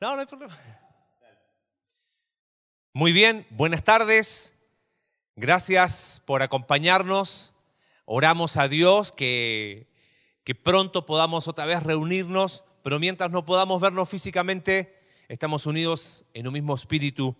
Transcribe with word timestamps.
No, 0.00 0.14
no 0.14 0.20
hay 0.20 0.26
problema. 0.26 0.58
Muy 2.94 3.12
bien, 3.12 3.46
buenas 3.50 3.84
tardes. 3.84 4.54
Gracias 5.36 6.22
por 6.24 6.40
acompañarnos. 6.40 7.52
Oramos 8.06 8.56
a 8.56 8.66
Dios 8.66 9.12
que, 9.12 9.92
que 10.42 10.54
pronto 10.54 11.04
podamos 11.04 11.48
otra 11.48 11.66
vez 11.66 11.82
reunirnos, 11.82 12.64
pero 12.82 12.98
mientras 12.98 13.30
no 13.30 13.44
podamos 13.44 13.78
vernos 13.82 14.08
físicamente, 14.08 14.98
estamos 15.28 15.66
unidos 15.66 16.24
en 16.32 16.46
un 16.46 16.54
mismo 16.54 16.74
espíritu. 16.74 17.36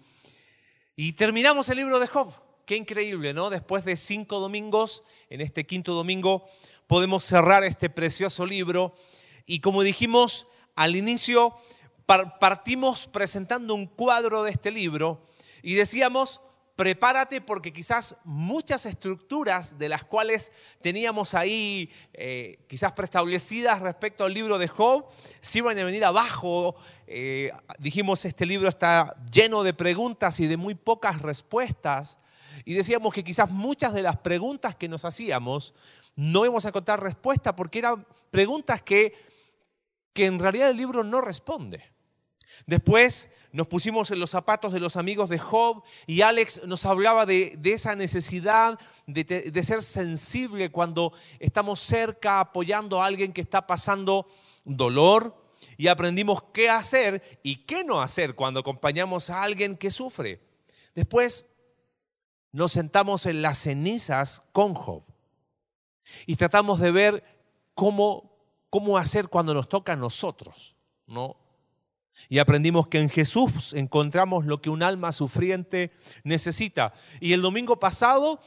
Y 0.96 1.14
terminamos 1.14 1.70
el 1.70 1.78
libro 1.78 1.98
de 1.98 2.08
Job. 2.08 2.30
Qué 2.66 2.76
increíble, 2.76 3.32
¿no? 3.32 3.48
Después 3.48 3.86
de 3.86 3.96
cinco 3.96 4.38
domingos, 4.38 5.02
en 5.30 5.40
este 5.40 5.64
quinto 5.64 5.94
domingo, 5.94 6.46
podemos 6.86 7.24
cerrar 7.24 7.64
este 7.64 7.88
precioso 7.88 8.44
libro. 8.44 8.94
Y 9.46 9.60
como 9.60 9.82
dijimos 9.82 10.46
al 10.76 10.94
inicio, 10.94 11.56
partimos 12.40 13.06
presentando 13.06 13.74
un 13.74 13.86
cuadro 13.86 14.42
de 14.42 14.50
este 14.50 14.70
libro 14.70 15.22
y 15.62 15.74
decíamos, 15.74 16.40
prepárate 16.74 17.40
porque 17.40 17.72
quizás 17.72 18.18
muchas 18.24 18.86
estructuras 18.86 19.78
de 19.78 19.88
las 19.88 20.02
cuales 20.02 20.50
teníamos 20.80 21.34
ahí 21.34 21.90
eh, 22.14 22.64
quizás 22.68 22.92
preestablecidas 22.92 23.80
respecto 23.80 24.24
al 24.24 24.32
libro 24.32 24.58
de 24.58 24.66
Job, 24.66 25.04
si 25.40 25.58
iban 25.58 25.78
a 25.78 25.84
venir 25.84 26.04
abajo. 26.04 26.76
Eh, 27.06 27.52
dijimos, 27.78 28.24
este 28.24 28.46
libro 28.46 28.68
está 28.68 29.14
lleno 29.30 29.62
de 29.62 29.74
preguntas 29.74 30.40
y 30.40 30.46
de 30.46 30.56
muy 30.56 30.74
pocas 30.74 31.20
respuestas. 31.20 32.18
Y 32.64 32.74
decíamos 32.74 33.12
que 33.12 33.24
quizás 33.24 33.50
muchas 33.50 33.92
de 33.92 34.02
las 34.02 34.16
preguntas 34.16 34.74
que 34.74 34.88
nos 34.88 35.04
hacíamos 35.04 35.74
no 36.16 36.44
íbamos 36.44 36.64
a 36.64 36.68
encontrar 36.68 37.02
respuesta 37.02 37.54
porque 37.54 37.78
eran 37.78 38.06
preguntas 38.30 38.82
que, 38.82 39.14
que 40.12 40.26
en 40.26 40.38
realidad 40.38 40.70
el 40.70 40.76
libro 40.76 41.04
no 41.04 41.20
responde. 41.20 41.99
Después 42.66 43.30
nos 43.52 43.66
pusimos 43.66 44.10
en 44.10 44.20
los 44.20 44.30
zapatos 44.30 44.72
de 44.72 44.80
los 44.80 44.96
amigos 44.96 45.28
de 45.28 45.38
Job 45.38 45.82
y 46.06 46.22
Alex 46.22 46.66
nos 46.66 46.86
hablaba 46.86 47.26
de, 47.26 47.58
esa 47.64 47.96
necesidad 47.96 48.78
de, 49.06 49.24
de, 49.24 49.62
ser 49.64 49.82
sensible 49.82 50.70
cuando 50.70 51.12
estamos 51.40 51.80
cerca 51.80 52.40
apoyando 52.40 53.02
a 53.02 53.06
alguien 53.06 53.32
que 53.32 53.40
está 53.40 53.66
pasando 53.66 54.28
dolor 54.64 55.36
y 55.76 55.88
aprendimos 55.88 56.42
qué 56.52 56.70
hacer 56.70 57.40
y 57.42 57.64
qué 57.64 57.82
no 57.84 58.00
hacer 58.00 58.34
cuando 58.34 58.60
acompañamos 58.60 59.30
a 59.30 59.42
alguien 59.42 59.76
que 59.76 59.90
sufre. 59.90 60.40
Después 60.94 61.46
nos 62.52 62.72
sentamos 62.72 63.26
en 63.26 63.42
las 63.42 63.58
cenizas 63.58 64.42
con 64.52 64.74
Job 64.74 65.02
y 66.26 66.36
tratamos 66.36 66.80
de 66.80 66.90
ver 66.90 67.24
cómo, 67.74 68.36
cómo 68.70 68.98
hacer 68.98 69.28
cuando 69.28 69.54
nos 69.54 69.68
toca 69.68 69.92
a 69.94 69.96
nosotros, 69.96 70.76
¿no? 71.06 71.36
Y 72.28 72.38
aprendimos 72.38 72.86
que 72.86 73.00
en 73.00 73.08
Jesús 73.08 73.74
encontramos 73.74 74.44
lo 74.44 74.60
que 74.60 74.70
un 74.70 74.82
alma 74.82 75.12
sufriente 75.12 75.92
necesita. 76.22 76.92
Y 77.20 77.32
el 77.32 77.42
domingo 77.42 77.78
pasado 77.78 78.40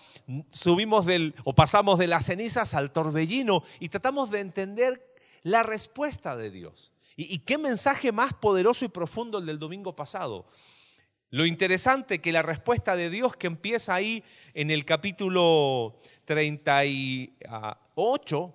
subimos 0.50 1.06
del, 1.06 1.36
o 1.44 1.54
pasamos 1.54 2.00
de 2.00 2.08
las 2.08 2.26
cenizas 2.26 2.74
al 2.74 2.92
torbellino 2.92 3.64
y 3.80 3.90
tratamos 3.90 4.32
de 4.32 4.40
entender 4.40 5.06
la 5.42 5.64
respuesta 5.64 6.36
de 6.36 6.52
Dios. 6.52 6.94
Y, 7.16 7.34
y 7.34 7.40
qué 7.40 7.58
mensaje 7.58 8.12
más 8.12 8.34
poderoso 8.34 8.86
y 8.86 8.90
profundo 8.90 9.40
el 9.40 9.46
del 9.46 9.60
domingo 9.60 9.96
pasado. 9.96 10.46
Lo 11.30 11.48
interesante 11.48 12.22
que 12.22 12.32
la 12.32 12.44
respuesta 12.44 12.96
de 12.96 13.10
Dios 13.10 13.36
que 13.36 13.48
empieza 13.48 13.96
ahí 13.96 14.24
en 14.54 14.70
el 14.70 14.86
capítulo 14.86 15.98
38 16.26 18.54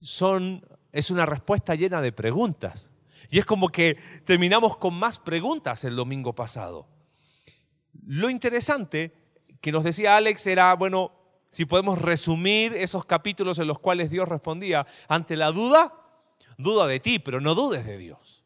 son, 0.00 0.66
es 0.92 1.10
una 1.10 1.26
respuesta 1.26 1.74
llena 1.74 2.00
de 2.00 2.12
preguntas. 2.12 2.90
Y 3.30 3.38
es 3.38 3.44
como 3.44 3.68
que 3.68 3.96
terminamos 4.24 4.76
con 4.76 4.94
más 4.94 5.18
preguntas 5.18 5.84
el 5.84 5.96
domingo 5.96 6.34
pasado. 6.34 6.88
Lo 8.06 8.28
interesante 8.28 9.12
que 9.60 9.72
nos 9.72 9.84
decía 9.84 10.16
Alex 10.16 10.46
era, 10.46 10.74
bueno, 10.74 11.12
si 11.50 11.64
podemos 11.64 12.00
resumir 12.00 12.72
esos 12.74 13.04
capítulos 13.04 13.58
en 13.58 13.66
los 13.66 13.78
cuales 13.78 14.10
Dios 14.10 14.28
respondía, 14.28 14.86
ante 15.08 15.36
la 15.36 15.52
duda, 15.52 15.92
duda 16.58 16.86
de 16.86 17.00
ti, 17.00 17.18
pero 17.18 17.40
no 17.40 17.54
dudes 17.54 17.84
de 17.84 17.98
Dios. 17.98 18.44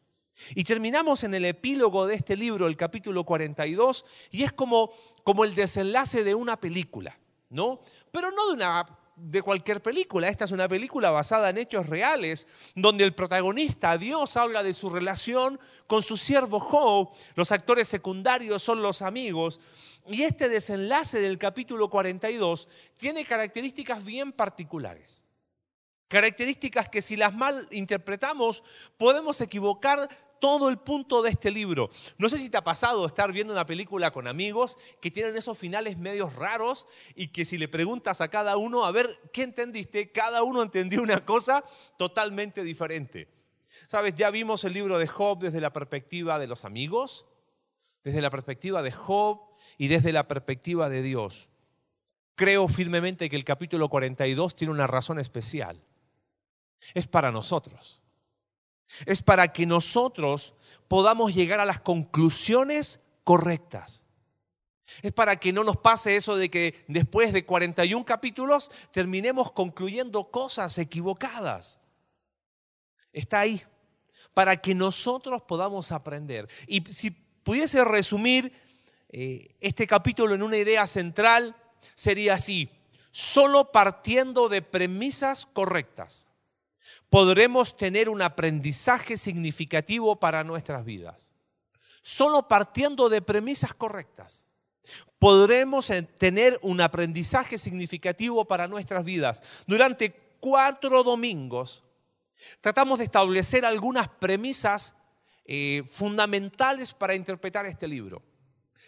Y 0.53 0.63
terminamos 0.63 1.23
en 1.23 1.33
el 1.33 1.45
epílogo 1.45 2.05
de 2.07 2.15
este 2.15 2.35
libro, 2.35 2.67
el 2.67 2.77
capítulo 2.77 3.23
42, 3.23 4.05
y 4.31 4.43
es 4.43 4.51
como, 4.51 4.91
como 5.23 5.45
el 5.45 5.55
desenlace 5.55 6.23
de 6.23 6.35
una 6.35 6.59
película, 6.59 7.17
¿no? 7.49 7.79
Pero 8.11 8.31
no 8.31 8.47
de 8.47 8.53
una 8.53 8.85
de 9.15 9.41
cualquier 9.41 9.81
película. 9.81 10.27
Esta 10.27 10.45
es 10.45 10.51
una 10.51 10.67
película 10.67 11.11
basada 11.11 11.49
en 11.49 11.57
hechos 11.57 11.87
reales, 11.87 12.47
donde 12.75 13.03
el 13.03 13.13
protagonista, 13.13 13.97
Dios, 13.97 14.35
habla 14.37 14.63
de 14.63 14.73
su 14.73 14.89
relación 14.89 15.59
con 15.87 16.01
su 16.01 16.17
siervo 16.17 16.59
Job, 16.59 17.11
los 17.35 17.51
actores 17.51 17.87
secundarios 17.87 18.61
son 18.61 18.81
los 18.81 19.01
amigos, 19.01 19.59
y 20.07 20.23
este 20.23 20.49
desenlace 20.49 21.19
del 21.19 21.37
capítulo 21.37 21.89
42 21.89 22.67
tiene 22.97 23.25
características 23.25 24.03
bien 24.03 24.31
particulares. 24.31 25.23
Características 26.07 26.89
que 26.89 27.01
si 27.01 27.15
las 27.15 27.33
mal 27.33 27.67
interpretamos 27.71 28.63
podemos 28.97 29.41
equivocar 29.41 30.07
todo 30.39 30.69
el 30.69 30.77
punto 30.77 31.21
de 31.21 31.29
este 31.29 31.51
libro. 31.51 31.89
No 32.17 32.29
sé 32.29 32.37
si 32.37 32.49
te 32.49 32.57
ha 32.57 32.63
pasado 32.63 33.05
estar 33.05 33.31
viendo 33.31 33.53
una 33.53 33.65
película 33.65 34.11
con 34.11 34.27
amigos 34.27 34.77
que 35.01 35.11
tienen 35.11 35.35
esos 35.35 35.57
finales 35.57 35.97
medios 35.97 36.35
raros 36.35 36.87
y 37.15 37.29
que 37.29 37.45
si 37.45 37.57
le 37.57 37.67
preguntas 37.67 38.21
a 38.21 38.29
cada 38.29 38.57
uno, 38.57 38.85
a 38.85 38.91
ver, 38.91 39.19
¿qué 39.33 39.43
entendiste? 39.43 40.11
Cada 40.11 40.43
uno 40.43 40.63
entendió 40.63 41.01
una 41.01 41.25
cosa 41.25 41.63
totalmente 41.97 42.63
diferente. 42.63 43.27
Sabes, 43.87 44.15
ya 44.15 44.29
vimos 44.31 44.63
el 44.63 44.73
libro 44.73 44.97
de 44.97 45.07
Job 45.07 45.39
desde 45.39 45.61
la 45.61 45.73
perspectiva 45.73 46.39
de 46.39 46.47
los 46.47 46.65
amigos, 46.65 47.25
desde 48.03 48.21
la 48.21 48.29
perspectiva 48.29 48.81
de 48.81 48.91
Job 48.91 49.41
y 49.77 49.87
desde 49.87 50.11
la 50.11 50.27
perspectiva 50.27 50.89
de 50.89 51.01
Dios. 51.01 51.49
Creo 52.35 52.67
firmemente 52.67 53.29
que 53.29 53.35
el 53.35 53.45
capítulo 53.45 53.89
42 53.89 54.55
tiene 54.55 54.73
una 54.73 54.87
razón 54.87 55.19
especial. 55.19 55.81
Es 56.93 57.07
para 57.07 57.31
nosotros. 57.31 58.01
Es 59.05 59.21
para 59.21 59.51
que 59.51 59.65
nosotros 59.65 60.53
podamos 60.87 61.33
llegar 61.33 61.59
a 61.59 61.65
las 61.65 61.79
conclusiones 61.79 62.99
correctas. 63.23 64.05
Es 65.01 65.11
para 65.11 65.37
que 65.37 65.51
no 65.51 65.63
nos 65.63 65.77
pase 65.77 66.15
eso 66.15 66.35
de 66.35 66.49
que 66.49 66.85
después 66.87 67.33
de 67.33 67.45
41 67.45 68.05
capítulos 68.05 68.71
terminemos 68.91 69.51
concluyendo 69.51 70.31
cosas 70.31 70.77
equivocadas. 70.77 71.79
Está 73.11 73.41
ahí, 73.41 73.63
para 74.33 74.57
que 74.57 74.75
nosotros 74.75 75.41
podamos 75.41 75.91
aprender. 75.91 76.47
Y 76.67 76.81
si 76.91 77.11
pudiese 77.11 77.83
resumir 77.83 78.53
eh, 79.09 79.55
este 79.59 79.87
capítulo 79.87 80.35
en 80.35 80.43
una 80.43 80.57
idea 80.57 80.85
central, 80.85 81.55
sería 81.95 82.35
así, 82.35 82.69
solo 83.11 83.71
partiendo 83.71 84.49
de 84.49 84.61
premisas 84.61 85.45
correctas 85.45 86.27
podremos 87.15 87.77
tener 87.77 88.09
un 88.09 88.21
aprendizaje 88.21 89.17
significativo 89.17 90.17
para 90.17 90.43
nuestras 90.43 90.83
vidas. 90.83 91.33
Solo 92.01 92.49
partiendo 92.49 93.07
de 93.07 93.21
premisas 93.21 93.73
correctas 93.73 94.45
podremos 95.17 95.89
tener 96.17 96.59
un 96.61 96.81
aprendizaje 96.81 97.57
significativo 97.57 98.43
para 98.43 98.67
nuestras 98.67 99.05
vidas. 99.05 99.41
Durante 99.65 100.11
cuatro 100.41 101.03
domingos 101.03 101.85
tratamos 102.59 102.99
de 102.99 103.05
establecer 103.05 103.63
algunas 103.63 104.09
premisas 104.09 104.93
eh, 105.45 105.83
fundamentales 105.89 106.93
para 106.93 107.15
interpretar 107.15 107.65
este 107.65 107.87
libro. 107.87 108.23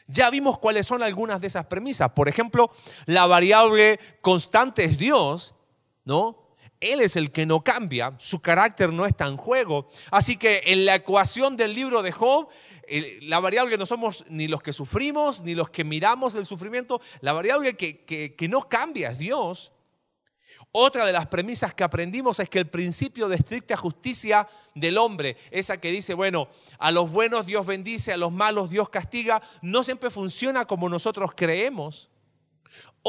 Ya 0.06 0.30
vimos 0.30 0.60
cuáles 0.60 0.86
son 0.86 1.02
algunas 1.02 1.40
de 1.40 1.48
esas 1.48 1.68
premisas. 1.68 2.12
Por 2.12 2.28
ejemplo, 2.28 2.72
la 3.06 3.26
variable 3.26 4.02
constante 4.20 4.84
es 4.84 4.98
Dios, 4.98 5.56
¿no? 6.04 6.47
Él 6.80 7.02
es 7.02 7.16
el 7.16 7.32
que 7.32 7.46
no 7.46 7.64
cambia, 7.64 8.14
su 8.20 8.40
carácter 8.40 8.94
no 8.94 9.06
está 9.06 9.28
en 9.28 9.38
juego. 9.38 9.90
Así 10.12 10.38
que 10.38 10.64
en 10.66 10.86
la 10.86 10.96
ecuación 10.96 11.58
del 11.58 11.74
libro 11.74 12.04
de 12.04 12.12
Job, 12.12 12.50
la 13.22 13.40
variable 13.40 13.78
no 13.78 13.86
somos 13.86 14.26
ni 14.30 14.48
los 14.48 14.62
que 14.62 14.74
sufrimos, 14.74 15.42
ni 15.42 15.56
los 15.56 15.70
que 15.70 15.84
miramos 15.84 16.36
el 16.36 16.46
sufrimiento, 16.46 17.02
la 17.22 17.34
variable 17.34 17.76
que, 17.76 18.06
que 18.06 18.48
no 18.48 18.62
cambia 18.62 19.12
es 19.12 19.18
Dios. 19.18 19.72
Otra 20.72 21.06
de 21.06 21.14
las 21.14 21.28
premisas 21.28 21.74
que 21.74 21.84
aprendimos 21.84 22.40
es 22.40 22.50
que 22.50 22.60
el 22.60 22.70
principio 22.70 23.28
de 23.28 23.38
estricta 23.38 23.76
justicia 23.76 24.48
del 24.76 24.98
hombre, 24.98 25.38
esa 25.50 25.80
que 25.80 25.92
dice, 25.92 26.14
bueno, 26.14 26.50
a 26.78 26.92
los 26.92 27.12
buenos 27.12 27.46
Dios 27.46 27.66
bendice, 27.66 28.14
a 28.14 28.18
los 28.18 28.32
malos 28.32 28.70
Dios 28.70 28.90
castiga, 28.90 29.42
no 29.62 29.84
siempre 29.84 30.12
funciona 30.12 30.66
como 30.66 30.88
nosotros 30.90 31.32
creemos. 31.36 32.10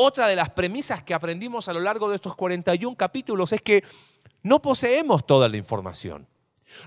Otra 0.01 0.29
de 0.29 0.37
las 0.37 0.51
premisas 0.51 1.03
que 1.03 1.13
aprendimos 1.13 1.69
a 1.69 1.73
lo 1.73 1.81
largo 1.81 2.09
de 2.09 2.15
estos 2.15 2.37
41 2.37 2.97
capítulos 2.97 3.53
es 3.53 3.61
que 3.61 3.83
no 4.45 4.63
poseemos 4.63 5.27
toda 5.27 5.49
la 5.49 5.57
información. 5.57 6.29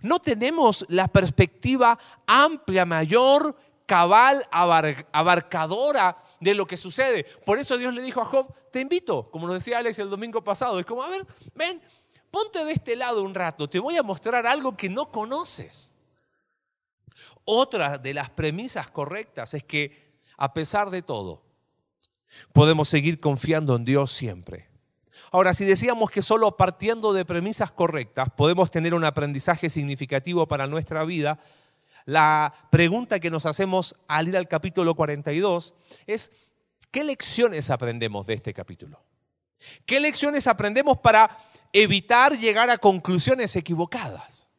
No 0.01 0.21
tenemos 0.21 0.85
la 0.87 1.09
perspectiva 1.09 1.99
amplia, 2.25 2.85
mayor, 2.85 3.57
cabal, 3.85 4.47
abarcadora 4.49 6.23
de 6.39 6.55
lo 6.55 6.65
que 6.65 6.77
sucede. 6.77 7.25
Por 7.45 7.59
eso 7.59 7.77
Dios 7.77 7.93
le 7.93 8.01
dijo 8.01 8.21
a 8.21 8.25
Job, 8.25 8.55
te 8.71 8.79
invito, 8.79 9.29
como 9.29 9.45
nos 9.45 9.57
decía 9.57 9.79
Alex 9.79 9.99
el 9.99 10.09
domingo 10.09 10.41
pasado, 10.41 10.79
es 10.79 10.85
como, 10.85 11.03
a 11.03 11.09
ver, 11.09 11.27
ven, 11.53 11.81
ponte 12.31 12.63
de 12.63 12.71
este 12.71 12.95
lado 12.95 13.23
un 13.23 13.35
rato, 13.35 13.69
te 13.69 13.79
voy 13.79 13.97
a 13.97 14.03
mostrar 14.03 14.47
algo 14.47 14.77
que 14.77 14.87
no 14.87 15.11
conoces. 15.11 15.93
otra 17.43 17.97
de 17.97 18.13
las 18.13 18.29
premisas 18.29 18.89
correctas 18.89 19.53
es 19.53 19.65
que 19.65 20.13
a 20.37 20.53
pesar 20.53 20.89
de 20.89 21.01
todo, 21.01 21.50
podemos 22.53 22.89
seguir 22.89 23.19
confiando 23.19 23.75
en 23.75 23.85
Dios 23.85 24.11
siempre. 24.11 24.69
Ahora, 25.31 25.53
si 25.53 25.63
decíamos 25.63 26.11
que 26.11 26.21
solo 26.21 26.57
partiendo 26.57 27.13
de 27.13 27.23
premisas 27.23 27.71
correctas 27.71 28.29
podemos 28.35 28.69
tener 28.69 28.93
un 28.93 29.05
aprendizaje 29.05 29.69
significativo 29.69 30.47
para 30.47 30.67
nuestra 30.67 31.03
vida, 31.05 31.39
la 32.05 32.53
pregunta 32.69 33.19
que 33.19 33.31
nos 33.31 33.45
hacemos 33.45 33.95
al 34.07 34.27
ir 34.27 34.37
al 34.37 34.47
capítulo 34.47 34.95
42 34.95 35.73
es, 36.07 36.31
¿qué 36.91 37.03
lecciones 37.03 37.69
aprendemos 37.69 38.25
de 38.25 38.33
este 38.33 38.53
capítulo? 38.53 39.01
¿Qué 39.85 39.99
lecciones 39.99 40.47
aprendemos 40.47 40.97
para 40.97 41.37
evitar 41.71 42.37
llegar 42.37 42.69
a 42.69 42.77
conclusiones 42.77 43.55
equivocadas? 43.55 44.49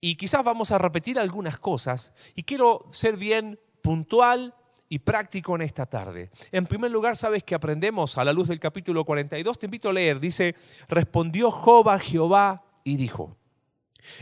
Y 0.00 0.16
quizás 0.16 0.42
vamos 0.42 0.70
a 0.70 0.78
repetir 0.78 1.18
algunas 1.18 1.58
cosas 1.58 2.12
y 2.34 2.44
quiero 2.44 2.86
ser 2.90 3.16
bien 3.16 3.60
puntual 3.82 4.54
y 4.92 4.98
práctico 4.98 5.54
en 5.54 5.62
esta 5.62 5.86
tarde. 5.86 6.30
En 6.50 6.66
primer 6.66 6.90
lugar, 6.90 7.16
sabes 7.16 7.42
que 7.42 7.54
aprendemos 7.54 8.18
a 8.18 8.24
la 8.24 8.32
luz 8.34 8.48
del 8.48 8.60
capítulo 8.60 9.06
42, 9.06 9.58
te 9.58 9.64
invito 9.64 9.88
a 9.88 9.92
leer, 9.94 10.20
dice, 10.20 10.54
respondió 10.86 11.50
Job 11.50 11.88
a 11.88 11.98
Jehová 11.98 12.62
y 12.84 12.96
dijo, 12.96 13.34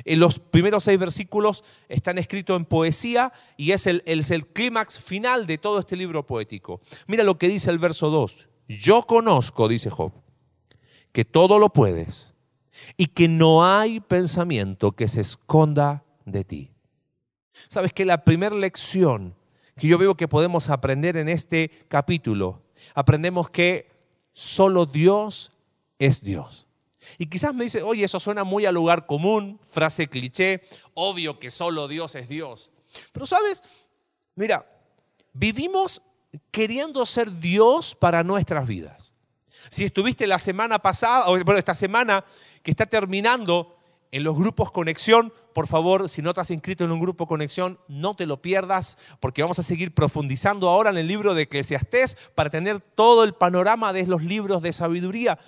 en 0.04 0.20
los 0.20 0.38
primeros 0.38 0.84
seis 0.84 0.96
versículos 0.96 1.64
están 1.88 2.18
escritos 2.18 2.56
en 2.56 2.66
poesía 2.66 3.32
y 3.56 3.72
es 3.72 3.88
el, 3.88 4.04
es 4.06 4.30
el 4.30 4.46
clímax 4.46 5.00
final 5.00 5.44
de 5.48 5.58
todo 5.58 5.80
este 5.80 5.96
libro 5.96 6.24
poético. 6.24 6.80
Mira 7.08 7.24
lo 7.24 7.36
que 7.36 7.48
dice 7.48 7.72
el 7.72 7.80
verso 7.80 8.08
2. 8.08 8.48
Yo 8.68 9.02
conozco, 9.02 9.66
dice 9.66 9.90
Job, 9.90 10.12
que 11.10 11.24
todo 11.24 11.58
lo 11.58 11.72
puedes 11.72 12.32
y 12.96 13.06
que 13.06 13.26
no 13.26 13.66
hay 13.66 13.98
pensamiento 13.98 14.92
que 14.92 15.08
se 15.08 15.22
esconda 15.22 16.04
de 16.26 16.44
ti. 16.44 16.70
Sabes 17.66 17.92
que 17.92 18.04
la 18.04 18.22
primera 18.22 18.54
lección 18.54 19.34
que 19.80 19.88
yo 19.88 19.96
veo 19.96 20.14
que 20.14 20.28
podemos 20.28 20.68
aprender 20.68 21.16
en 21.16 21.30
este 21.30 21.70
capítulo, 21.88 22.62
aprendemos 22.94 23.48
que 23.48 23.90
solo 24.34 24.84
Dios 24.84 25.52
es 25.98 26.22
Dios. 26.22 26.68
Y 27.16 27.26
quizás 27.26 27.54
me 27.54 27.64
dice, 27.64 27.82
oye, 27.82 28.04
eso 28.04 28.20
suena 28.20 28.44
muy 28.44 28.66
a 28.66 28.72
lugar 28.72 29.06
común, 29.06 29.58
frase 29.64 30.06
cliché, 30.06 30.62
obvio 30.92 31.38
que 31.38 31.50
solo 31.50 31.88
Dios 31.88 32.14
es 32.14 32.28
Dios. 32.28 32.70
Pero 33.10 33.24
sabes, 33.24 33.62
mira, 34.34 34.66
vivimos 35.32 36.02
queriendo 36.50 37.06
ser 37.06 37.40
Dios 37.40 37.94
para 37.94 38.22
nuestras 38.22 38.68
vidas. 38.68 39.14
Si 39.70 39.84
estuviste 39.84 40.26
la 40.26 40.38
semana 40.38 40.78
pasada, 40.78 41.30
o 41.30 41.42
bueno, 41.42 41.56
esta 41.56 41.74
semana 41.74 42.22
que 42.62 42.70
está 42.70 42.84
terminando 42.84 43.78
en 44.12 44.24
los 44.24 44.36
grupos 44.36 44.72
Conexión, 44.72 45.32
por 45.52 45.66
favor, 45.66 46.08
si 46.08 46.22
no 46.22 46.34
te 46.34 46.40
has 46.40 46.50
inscrito 46.50 46.84
en 46.84 46.90
un 46.90 47.00
grupo 47.00 47.26
Conexión, 47.26 47.78
no 47.88 48.14
te 48.16 48.26
lo 48.26 48.42
pierdas, 48.42 48.98
porque 49.20 49.42
vamos 49.42 49.58
a 49.58 49.62
seguir 49.62 49.94
profundizando 49.94 50.68
ahora 50.68 50.90
en 50.90 50.98
el 50.98 51.06
libro 51.06 51.34
de 51.34 51.42
Eclesiastés 51.42 52.16
para 52.34 52.50
tener 52.50 52.80
todo 52.80 53.24
el 53.24 53.34
panorama 53.34 53.92
de 53.92 54.06
los 54.06 54.22
libros 54.22 54.62
de 54.62 54.72
sabiduría. 54.72 55.38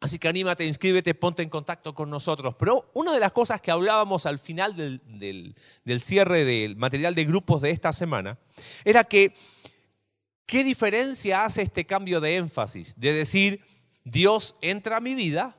Así 0.00 0.18
que 0.18 0.26
anímate, 0.26 0.66
inscríbete, 0.66 1.14
ponte 1.14 1.44
en 1.44 1.48
contacto 1.48 1.94
con 1.94 2.10
nosotros. 2.10 2.56
Pero 2.58 2.90
una 2.92 3.12
de 3.12 3.20
las 3.20 3.30
cosas 3.30 3.60
que 3.60 3.70
hablábamos 3.70 4.26
al 4.26 4.40
final 4.40 4.74
del, 4.74 5.54
del 5.84 6.00
cierre 6.00 6.44
del 6.44 6.74
material 6.74 7.14
de 7.14 7.24
grupos 7.24 7.62
de 7.62 7.70
esta 7.70 7.92
semana 7.92 8.36
era 8.84 9.04
que, 9.04 9.34
¿qué 10.44 10.64
diferencia 10.64 11.44
hace 11.44 11.62
este 11.62 11.86
cambio 11.86 12.20
de 12.20 12.34
énfasis? 12.34 12.98
De 12.98 13.12
decir, 13.12 13.64
Dios 14.02 14.56
entra 14.60 14.96
a 14.96 15.00
mi 15.00 15.14
vida, 15.14 15.56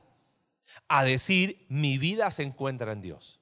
a 0.88 1.04
decir, 1.04 1.66
mi 1.70 1.98
vida 1.98 2.30
se 2.32 2.44
encuentra 2.44 2.92
en 2.92 3.02
Dios. 3.02 3.40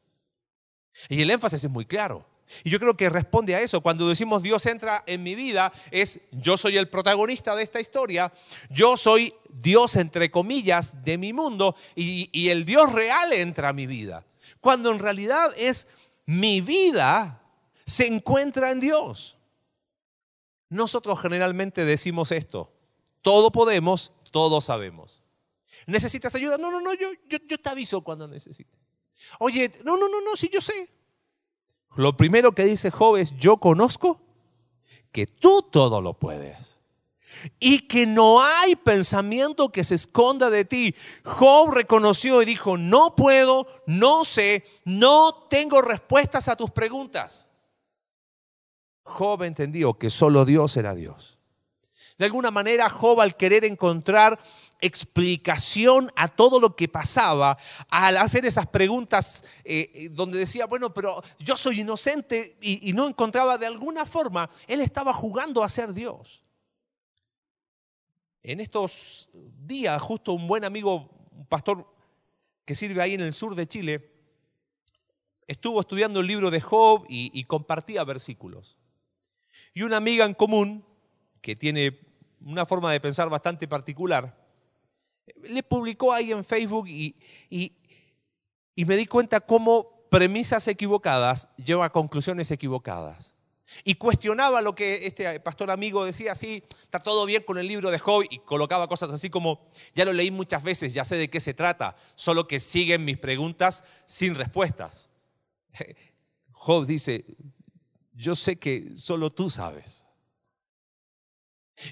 Y 1.09 1.21
el 1.21 1.31
énfasis 1.31 1.63
es 1.63 1.69
muy 1.69 1.85
claro. 1.85 2.27
Y 2.63 2.69
yo 2.69 2.79
creo 2.79 2.97
que 2.97 3.09
responde 3.09 3.55
a 3.55 3.61
eso. 3.61 3.81
Cuando 3.81 4.07
decimos 4.09 4.43
Dios 4.43 4.65
entra 4.65 5.03
en 5.05 5.23
mi 5.23 5.35
vida, 5.35 5.71
es 5.89 6.19
yo 6.31 6.57
soy 6.57 6.77
el 6.77 6.89
protagonista 6.89 7.55
de 7.55 7.63
esta 7.63 7.79
historia, 7.79 8.31
yo 8.69 8.97
soy 8.97 9.33
Dios 9.49 9.95
entre 9.95 10.29
comillas 10.31 11.03
de 11.03 11.17
mi 11.17 11.33
mundo 11.33 11.75
y, 11.95 12.29
y 12.31 12.49
el 12.49 12.65
Dios 12.65 12.91
real 12.91 13.31
entra 13.33 13.69
a 13.69 13.73
mi 13.73 13.87
vida. 13.87 14.25
Cuando 14.59 14.91
en 14.91 14.99
realidad 14.99 15.51
es 15.57 15.87
mi 16.25 16.61
vida 16.61 17.41
se 17.85 18.07
encuentra 18.07 18.71
en 18.71 18.79
Dios. 18.79 19.37
Nosotros 20.69 21.19
generalmente 21.19 21.83
decimos 21.83 22.31
esto, 22.31 22.71
todo 23.21 23.51
podemos, 23.51 24.13
todo 24.31 24.61
sabemos. 24.61 25.20
¿Necesitas 25.87 26.33
ayuda? 26.35 26.57
No, 26.57 26.71
no, 26.71 26.81
no, 26.81 26.93
yo, 26.93 27.07
yo, 27.27 27.37
yo 27.47 27.57
te 27.57 27.69
aviso 27.69 28.01
cuando 28.01 28.27
necesites. 28.27 28.79
Oye, 29.39 29.71
no, 29.83 29.97
no, 29.97 30.07
no, 30.07 30.21
no, 30.21 30.35
sí, 30.35 30.49
yo 30.51 30.61
sé. 30.61 30.89
Lo 31.95 32.15
primero 32.15 32.53
que 32.53 32.63
dice 32.63 32.91
Job 32.91 33.17
es, 33.17 33.37
yo 33.37 33.57
conozco 33.57 34.21
que 35.11 35.27
tú 35.27 35.61
todo 35.63 36.01
lo 36.01 36.13
puedes. 36.13 36.79
Y 37.59 37.87
que 37.87 38.05
no 38.05 38.41
hay 38.41 38.75
pensamiento 38.75 39.71
que 39.71 39.83
se 39.83 39.95
esconda 39.95 40.49
de 40.49 40.65
ti. 40.65 40.95
Job 41.23 41.71
reconoció 41.71 42.41
y 42.41 42.45
dijo, 42.45 42.77
no 42.77 43.15
puedo, 43.15 43.67
no 43.87 44.25
sé, 44.25 44.63
no 44.85 45.47
tengo 45.49 45.81
respuestas 45.81 46.47
a 46.47 46.55
tus 46.55 46.71
preguntas. 46.71 47.49
Job 49.03 49.43
entendió 49.43 49.95
que 49.95 50.09
solo 50.09 50.45
Dios 50.45 50.77
era 50.77 50.93
Dios. 50.93 51.39
De 52.17 52.25
alguna 52.25 52.51
manera, 52.51 52.89
Job 52.89 53.19
al 53.19 53.35
querer 53.35 53.65
encontrar 53.65 54.39
explicación 54.81 56.09
a 56.15 56.27
todo 56.27 56.59
lo 56.59 56.75
que 56.75 56.87
pasaba, 56.87 57.57
al 57.89 58.17
hacer 58.17 58.45
esas 58.45 58.67
preguntas 58.67 59.45
eh, 59.63 59.91
eh, 59.93 60.09
donde 60.09 60.39
decía, 60.39 60.65
bueno, 60.65 60.93
pero 60.93 61.23
yo 61.39 61.55
soy 61.55 61.81
inocente 61.81 62.57
y, 62.61 62.91
no 62.93 63.07
encontraba 63.07 63.57
de 63.57 63.67
alguna 63.67 64.05
forma, 64.05 64.49
él 64.67 64.81
estaba 64.81 65.13
jugando 65.13 65.63
a 65.63 65.69
ser 65.69 65.93
Dios. 65.93 66.43
En 68.43 68.59
estos 68.59 69.29
días, 69.33 70.01
justo 70.01 70.33
un 70.33 70.47
buen 70.47 70.65
amigo, 70.65 71.09
un 71.31 71.45
pastor 71.45 71.87
que 72.65 72.75
sirve 72.75 73.01
ahí 73.01 73.13
en 73.13 73.21
el 73.21 73.33
sur 73.33 73.55
de 73.55 73.67
Chile, 73.67 74.11
estuvo 75.47 75.79
estudiando 75.79 76.19
el 76.19 76.27
libro 76.27 76.49
de 76.49 76.59
Job 76.59 77.05
y 77.07 77.43
compartía 77.45 78.03
versículos. 78.03 78.77
Y 79.73 79.83
una 79.83 79.97
amiga 79.97 80.25
en 80.25 80.33
común, 80.33 80.85
que 81.41 81.55
tiene 81.55 81.99
una 82.41 82.65
forma 82.65 82.91
de 82.91 82.99
pensar 82.99 83.29
bastante 83.29 83.67
particular, 83.67 84.40
le 85.43 85.63
publicó 85.63 86.13
ahí 86.13 86.31
en 86.31 86.43
Facebook 86.43 86.87
y, 86.87 87.15
y, 87.49 87.73
me 88.85 88.97
di 88.97 89.05
cuenta 89.05 89.39
cómo 89.39 90.07
premisas 90.09 90.67
equivocadas 90.67 91.47
llevan 91.55 91.85
a 91.85 91.91
conclusiones 91.91 92.49
equivocadas. 92.51 93.35
Y 93.85 93.95
cuestionaba 93.95 94.61
lo 94.61 94.75
que 94.75 95.05
este 95.07 95.39
pastor 95.39 95.71
amigo 95.71 96.03
decía, 96.03 96.35
sí, 96.35 96.63
está 96.83 96.99
todo 96.99 97.25
bien 97.25 97.43
con 97.43 97.57
el 97.57 97.67
libro 97.67 97.89
de 97.89 97.99
Job 97.99 98.25
y 98.29 98.39
colocaba 98.39 98.87
cosas 98.87 99.11
así 99.11 99.29
como, 99.29 99.69
ya 99.95 100.03
lo 100.03 100.11
leí 100.11 100.29
muchas 100.29 100.61
veces, 100.61 100.93
ya 100.93 101.05
sé 101.05 101.15
de 101.15 101.29
qué 101.29 101.39
se 101.39 101.53
trata, 101.53 101.95
solo 102.15 102.47
que 102.47 102.59
siguen 102.59 103.05
mis 103.05 103.17
preguntas 103.17 103.83
sin 104.05 104.35
respuestas. 104.35 105.09
Job 106.51 106.85
dice, 106.85 107.25
yo 108.13 108.35
sé 108.35 108.57
que 108.57 108.97
solo 108.97 109.31
tú 109.31 109.49
sabes. 109.49 110.00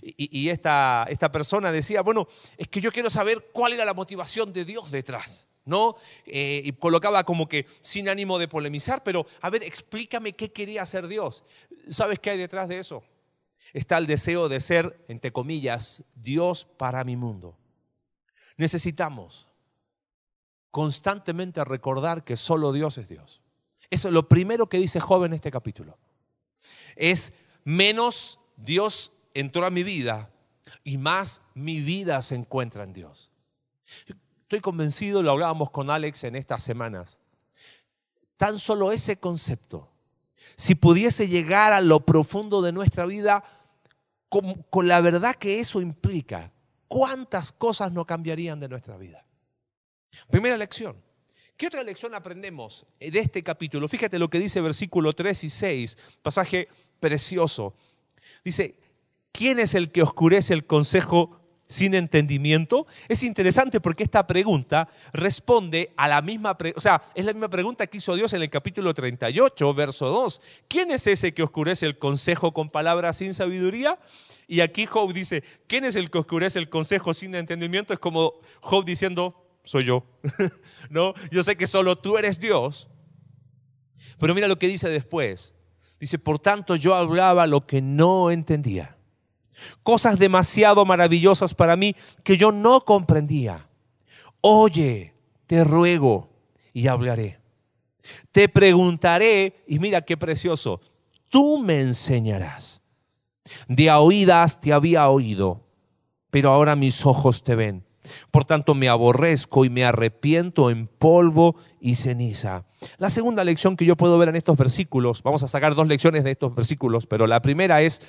Y, 0.01 0.49
esta, 0.49 1.05
esta, 1.09 1.31
persona 1.31 1.71
decía, 1.71 2.01
bueno, 2.01 2.27
es 2.57 2.67
que 2.67 2.81
yo 2.81 2.91
quiero 2.91 3.09
saber 3.09 3.49
cuál 3.51 3.73
era 3.73 3.85
la 3.85 3.93
motivación 3.93 4.53
de 4.53 4.65
Dios 4.65 4.91
detrás, 4.91 5.47
¿no? 5.65 5.95
Eh, 6.25 6.61
y 6.63 6.71
colocaba 6.73 7.23
como 7.23 7.47
que 7.47 7.65
sin 7.81 8.07
ánimo 8.07 8.37
de 8.37 8.47
polemizar, 8.47 9.03
pero 9.03 9.25
a 9.41 9.49
ver, 9.49 9.63
explícame 9.63 10.33
qué 10.33 10.51
quería 10.51 10.83
hacer 10.83 11.07
Dios. 11.07 11.43
¿Sabes 11.89 12.19
qué 12.19 12.31
hay 12.31 12.37
detrás 12.37 12.67
de 12.67 12.79
eso? 12.79 13.03
Está 13.73 13.97
el 13.97 14.07
deseo 14.07 14.49
de 14.49 14.61
ser, 14.61 15.05
entre 15.07 15.31
comillas, 15.31 16.03
Dios 16.15 16.67
para 16.77 17.03
mi 17.03 17.15
mundo. 17.15 17.57
Necesitamos 18.57 19.49
constantemente 20.71 21.63
recordar 21.63 22.23
que 22.23 22.37
solo 22.37 22.71
Dios 22.71 22.97
es 22.97 23.09
Dios. 23.09 23.41
Eso 23.89 24.07
es 24.07 24.13
lo 24.13 24.27
primero 24.27 24.67
que 24.67 24.77
dice 24.77 24.99
Job 24.99 25.25
en 25.25 25.33
este 25.33 25.51
capítulo. 25.51 25.97
Es 26.95 27.33
menos 27.63 28.39
Dios 28.55 29.13
entró 29.33 29.65
a 29.65 29.69
mi 29.69 29.83
vida 29.83 30.31
y 30.83 30.97
más 30.97 31.41
mi 31.53 31.81
vida 31.81 32.21
se 32.21 32.35
encuentra 32.35 32.83
en 32.83 32.93
Dios. 32.93 33.31
Estoy 34.43 34.61
convencido, 34.61 35.21
lo 35.21 35.31
hablábamos 35.31 35.69
con 35.69 35.89
Alex 35.89 36.23
en 36.23 36.35
estas 36.35 36.63
semanas, 36.63 37.19
tan 38.37 38.59
solo 38.59 38.91
ese 38.91 39.17
concepto, 39.17 39.91
si 40.55 40.75
pudiese 40.75 41.27
llegar 41.27 41.73
a 41.73 41.81
lo 41.81 42.05
profundo 42.05 42.61
de 42.61 42.71
nuestra 42.71 43.05
vida, 43.05 43.43
con, 44.27 44.63
con 44.69 44.87
la 44.87 45.01
verdad 45.01 45.35
que 45.35 45.59
eso 45.59 45.81
implica, 45.81 46.51
¿cuántas 46.87 47.51
cosas 47.51 47.91
no 47.91 48.05
cambiarían 48.05 48.59
de 48.59 48.69
nuestra 48.69 48.97
vida? 48.97 49.25
Primera 50.29 50.57
lección. 50.57 51.01
¿Qué 51.55 51.67
otra 51.67 51.83
lección 51.83 52.15
aprendemos 52.15 52.85
de 52.99 53.19
este 53.19 53.43
capítulo? 53.43 53.87
Fíjate 53.87 54.17
lo 54.17 54.29
que 54.29 54.39
dice 54.39 54.61
versículo 54.61 55.13
3 55.13 55.43
y 55.43 55.49
6, 55.49 55.97
pasaje 56.21 56.69
precioso. 56.99 57.75
Dice, 58.43 58.75
¿quién 59.39 59.57
es 59.57 59.73
el 59.73 59.89
que 59.89 60.01
oscurece 60.01 60.53
el 60.53 60.65
consejo 60.65 61.39
sin 61.69 61.93
entendimiento? 61.93 62.87
Es 63.07 63.23
interesante 63.23 63.79
porque 63.79 64.03
esta 64.03 64.27
pregunta 64.27 64.89
responde 65.13 65.93
a 65.95 66.09
la 66.09 66.21
misma, 66.21 66.57
o 66.75 66.81
sea, 66.81 67.03
es 67.15 67.23
la 67.23 67.31
misma 67.31 67.49
pregunta 67.49 67.87
que 67.87 67.99
hizo 67.99 68.13
Dios 68.15 68.33
en 68.33 68.41
el 68.41 68.49
capítulo 68.49 68.93
38, 68.93 69.73
verso 69.73 70.07
2. 70.07 70.41
¿Quién 70.67 70.91
es 70.91 71.07
ese 71.07 71.33
que 71.33 71.41
oscurece 71.41 71.85
el 71.85 71.97
consejo 71.97 72.53
con 72.53 72.69
palabras 72.69 73.15
sin 73.15 73.33
sabiduría? 73.33 73.97
Y 74.45 74.59
aquí 74.59 74.85
Job 74.85 75.13
dice, 75.13 75.41
¿quién 75.67 75.85
es 75.85 75.95
el 75.95 76.11
que 76.11 76.17
oscurece 76.17 76.59
el 76.59 76.67
consejo 76.67 77.13
sin 77.13 77.33
entendimiento? 77.33 77.93
Es 77.93 77.99
como 77.99 78.33
Job 78.59 78.83
diciendo, 78.83 79.41
soy 79.63 79.85
yo. 79.85 80.03
no, 80.89 81.13
yo 81.31 81.43
sé 81.43 81.55
que 81.55 81.65
solo 81.65 81.97
tú 81.97 82.17
eres 82.17 82.41
Dios. 82.41 82.89
Pero 84.19 84.35
mira 84.35 84.49
lo 84.49 84.59
que 84.59 84.67
dice 84.67 84.89
después. 84.89 85.55
Dice, 85.97 86.19
por 86.19 86.39
tanto 86.39 86.75
yo 86.75 86.93
hablaba 86.93 87.47
lo 87.47 87.65
que 87.65 87.81
no 87.81 88.31
entendía 88.31 88.98
cosas 89.83 90.19
demasiado 90.19 90.85
maravillosas 90.85 91.53
para 91.53 91.75
mí 91.75 91.95
que 92.23 92.37
yo 92.37 92.51
no 92.51 92.81
comprendía. 92.81 93.67
Oye, 94.41 95.13
te 95.47 95.63
ruego 95.63 96.29
y 96.73 96.87
hablaré. 96.87 97.39
Te 98.31 98.49
preguntaré 98.49 99.63
y 99.67 99.79
mira 99.79 100.01
qué 100.01 100.17
precioso, 100.17 100.81
tú 101.29 101.59
me 101.59 101.81
enseñarás. 101.81 102.81
De 103.67 103.91
oídas 103.91 104.61
te 104.61 104.73
había 104.73 105.09
oído, 105.09 105.65
pero 106.29 106.51
ahora 106.51 106.75
mis 106.75 107.05
ojos 107.05 107.43
te 107.43 107.55
ven. 107.55 107.83
Por 108.31 108.45
tanto, 108.45 108.75
me 108.75 108.89
aborrezco 108.89 109.65
y 109.65 109.69
me 109.69 109.83
arrepiento 109.83 110.69
en 110.69 110.87
polvo 110.87 111.55
y 111.79 111.95
ceniza. 111.95 112.65
La 112.97 113.09
segunda 113.09 113.43
lección 113.43 113.75
que 113.75 113.85
yo 113.85 113.95
puedo 113.95 114.17
ver 114.17 114.29
en 114.29 114.35
estos 114.35 114.57
versículos, 114.57 115.21
vamos 115.21 115.43
a 115.43 115.47
sacar 115.47 115.75
dos 115.75 115.87
lecciones 115.87 116.23
de 116.23 116.31
estos 116.31 116.55
versículos, 116.55 117.05
pero 117.05 117.27
la 117.27 117.41
primera 117.41 117.81
es 117.81 118.01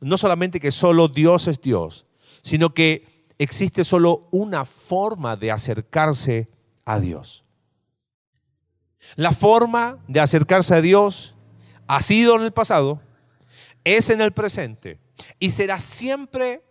no 0.00 0.18
solamente 0.18 0.60
que 0.60 0.70
solo 0.70 1.08
Dios 1.08 1.48
es 1.48 1.60
Dios, 1.60 2.06
sino 2.42 2.74
que 2.74 3.26
existe 3.38 3.84
solo 3.84 4.28
una 4.30 4.64
forma 4.64 5.36
de 5.36 5.50
acercarse 5.50 6.48
a 6.84 6.98
Dios. 7.00 7.44
La 9.16 9.32
forma 9.32 9.98
de 10.08 10.20
acercarse 10.20 10.74
a 10.74 10.80
Dios 10.80 11.34
ha 11.86 12.02
sido 12.02 12.36
en 12.36 12.42
el 12.42 12.52
pasado, 12.52 13.00
es 13.84 14.10
en 14.10 14.20
el 14.20 14.32
presente 14.32 14.98
y 15.38 15.50
será 15.50 15.78
siempre 15.78 16.62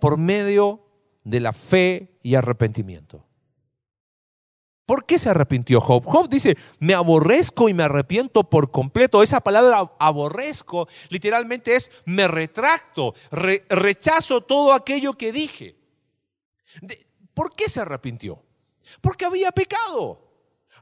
por 0.00 0.16
medio 0.16 0.86
de 1.24 1.40
la 1.40 1.52
fe 1.52 2.18
y 2.22 2.34
arrepentimiento. 2.34 3.24
¿Por 4.86 5.06
qué 5.06 5.18
se 5.18 5.30
arrepintió 5.30 5.80
Job? 5.80 6.04
Job 6.04 6.28
dice, 6.28 6.56
me 6.78 6.94
aborrezco 6.94 7.68
y 7.68 7.74
me 7.74 7.84
arrepiento 7.84 8.44
por 8.50 8.70
completo. 8.70 9.22
Esa 9.22 9.40
palabra 9.40 9.92
aborrezco 9.98 10.88
literalmente 11.08 11.74
es 11.74 11.90
me 12.04 12.28
retracto, 12.28 13.14
rechazo 13.30 14.42
todo 14.42 14.72
aquello 14.74 15.14
que 15.14 15.32
dije. 15.32 15.76
¿Por 17.32 17.54
qué 17.54 17.68
se 17.68 17.80
arrepintió? 17.80 18.42
Porque 19.00 19.24
había 19.24 19.52
pecado 19.52 20.33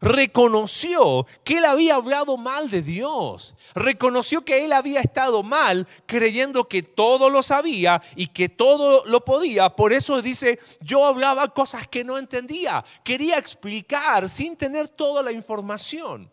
reconoció 0.02 1.26
que 1.44 1.58
él 1.58 1.64
había 1.64 1.94
hablado 1.94 2.36
mal 2.36 2.68
de 2.68 2.82
Dios, 2.82 3.54
reconoció 3.74 4.44
que 4.44 4.64
él 4.64 4.72
había 4.72 5.00
estado 5.00 5.44
mal 5.44 5.86
creyendo 6.06 6.68
que 6.68 6.82
todo 6.82 7.30
lo 7.30 7.42
sabía 7.42 8.02
y 8.16 8.26
que 8.26 8.48
todo 8.48 9.04
lo 9.06 9.24
podía. 9.24 9.70
Por 9.70 9.92
eso 9.92 10.20
dice, 10.20 10.58
yo 10.80 11.06
hablaba 11.06 11.54
cosas 11.54 11.86
que 11.86 12.02
no 12.02 12.18
entendía, 12.18 12.84
quería 13.04 13.38
explicar 13.38 14.28
sin 14.28 14.56
tener 14.56 14.88
toda 14.88 15.22
la 15.22 15.30
información. 15.30 16.30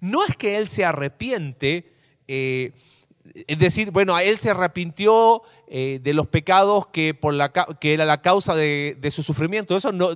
No 0.00 0.24
es 0.24 0.36
que 0.36 0.56
él 0.56 0.68
se 0.68 0.84
arrepiente. 0.84 1.92
Eh, 2.28 2.72
es 3.46 3.58
decir, 3.58 3.90
bueno, 3.90 4.18
él 4.18 4.38
se 4.38 4.50
arrepintió 4.50 5.42
eh, 5.74 6.00
de 6.02 6.12
los 6.12 6.26
pecados 6.26 6.88
que, 6.88 7.18
la, 7.32 7.50
era 7.80 8.04
la 8.04 8.20
causa 8.20 8.54
de, 8.54 9.08
su 9.10 9.22
sufrimiento. 9.22 9.74
Eso 9.74 9.90
no, 9.90 10.10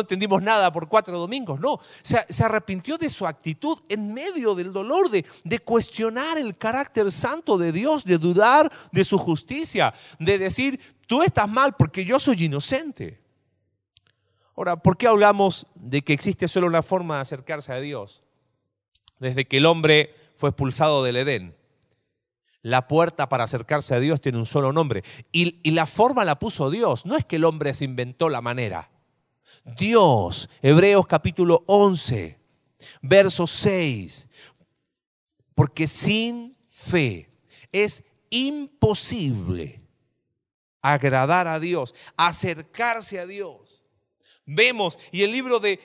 entendimos 0.00 0.40
nada 0.40 0.72
por 0.72 0.88
cuatro 0.88 1.18
domingos, 1.18 1.60
no. 1.60 1.80
Se, 2.00 2.24
arrepintió 2.42 2.96
de 2.96 3.10
su 3.10 3.26
actitud 3.26 3.78
en 3.90 4.14
medio 4.14 4.54
del 4.54 4.72
dolor, 4.72 5.10
de 5.10 5.58
cuestionar 5.58 6.38
el 6.38 6.56
carácter 6.56 7.12
santo 7.12 7.58
de 7.58 7.72
Dios, 7.72 8.04
de 8.06 8.16
dudar 8.16 8.72
de 8.90 9.04
su 9.04 9.18
justicia, 9.18 9.92
de 10.18 10.38
decir, 10.38 10.80
tú 11.06 11.22
estás 11.22 11.46
mal 11.46 11.74
porque 11.76 12.06
yo 12.06 12.18
soy 12.18 12.44
inocente. 12.44 13.20
Ahora, 14.56 14.76
¿por 14.76 14.96
qué 14.96 15.08
hablamos 15.08 15.66
de 15.74 16.00
que 16.00 16.14
existe 16.14 16.48
solo 16.48 16.68
una 16.68 16.82
forma 16.82 17.16
de 17.16 17.20
acercarse 17.20 17.70
a 17.70 17.80
Dios? 17.80 18.22
Desde 19.18 19.44
que 19.44 19.58
el 19.58 19.66
hombre 19.66 20.14
fue 20.36 20.48
expulsado 20.48 21.04
del 21.04 21.16
Edén 21.16 21.54
la 22.62 22.86
puerta 22.86 23.28
para 23.28 23.44
acercarse 23.44 23.94
a 23.94 24.00
Dios 24.00 24.20
tiene 24.20 24.38
un 24.38 24.46
solo 24.46 24.72
nombre. 24.72 25.02
Y, 25.32 25.70
la 25.70 25.86
forma 25.86 26.24
la 26.24 26.38
puso 26.38 26.70
Dios. 26.70 27.04
No 27.04 27.16
es 27.16 27.24
que 27.24 27.36
el 27.36 27.44
hombre 27.44 27.74
se 27.74 27.84
inventó 27.84 28.28
la 28.28 28.40
manera. 28.40 28.90
Dios, 29.64 30.48
Hebreos 30.62 31.06
capítulo 31.06 31.64
11, 31.66 32.38
verso 33.02 33.46
6. 33.46 34.28
Porque 35.54 35.86
sin 35.86 36.56
fe 36.68 37.28
es 37.72 38.04
imposible 38.30 39.82
agradar 40.80 41.46
a 41.48 41.60
Dios, 41.60 41.94
acercarse 42.16 43.18
a 43.18 43.26
Dios. 43.26 43.84
Vemos, 44.44 44.98
y 45.12 45.22
el 45.22 45.30
libro 45.30 45.60
de, 45.60 45.78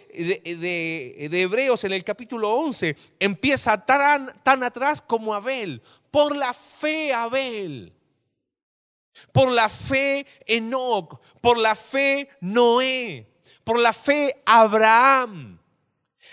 Hebreos 1.31 1.83
en 1.83 1.93
el 1.93 2.03
capítulo 2.03 2.51
11 2.51 2.95
empieza 3.19 3.85
tan 3.85 4.63
atrás 4.63 5.01
como 5.01 5.33
Abel. 5.33 5.81
Por 6.17 6.35
la 6.35 6.51
fe 6.51 7.13
Abel, 7.13 7.93
por 9.31 9.51
la 9.51 9.69
fe 9.69 10.25
Enoch, 10.47 11.21
por 11.39 11.59
la 11.59 11.75
fe 11.75 12.27
Noé, 12.41 13.27
por 13.63 13.77
la 13.77 13.93
fe 13.93 14.41
Abraham. 14.43 15.59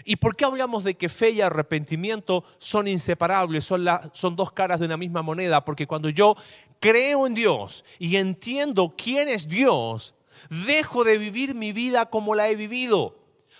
¿Y 0.07 0.17
por 0.17 0.37
qué 0.37 0.47
hablamos 0.47 0.85
de 0.85 0.95
que 0.95 1.11
fe 1.11 1.33
y 1.33 1.43
arrepentimiento 1.43 2.45
son 2.57 2.89
inseparables, 2.89 3.65
son, 3.65 3.87
son 4.15 4.35
dos 4.35 4.53
caras 4.53 4.81
de 4.81 4.87
una 4.87 4.97
misma 4.97 5.21
moneda? 5.21 5.63
Porque 5.67 5.87
cuando 5.87 6.09
yo 6.09 6.35
creo 6.81 7.27
en 7.27 7.35
Dios 7.35 7.85
y 7.99 8.17
entiendo 8.17 8.95
quién 8.97 9.29
es 9.29 9.51
Dios, 9.51 10.15
dejo 10.67 11.05
de 11.05 11.19
vivir 11.19 11.55
mi 11.55 11.73
vida 11.73 12.07
como 12.07 12.35
la 12.35 12.49
he 12.49 12.57
vivido 12.57 13.19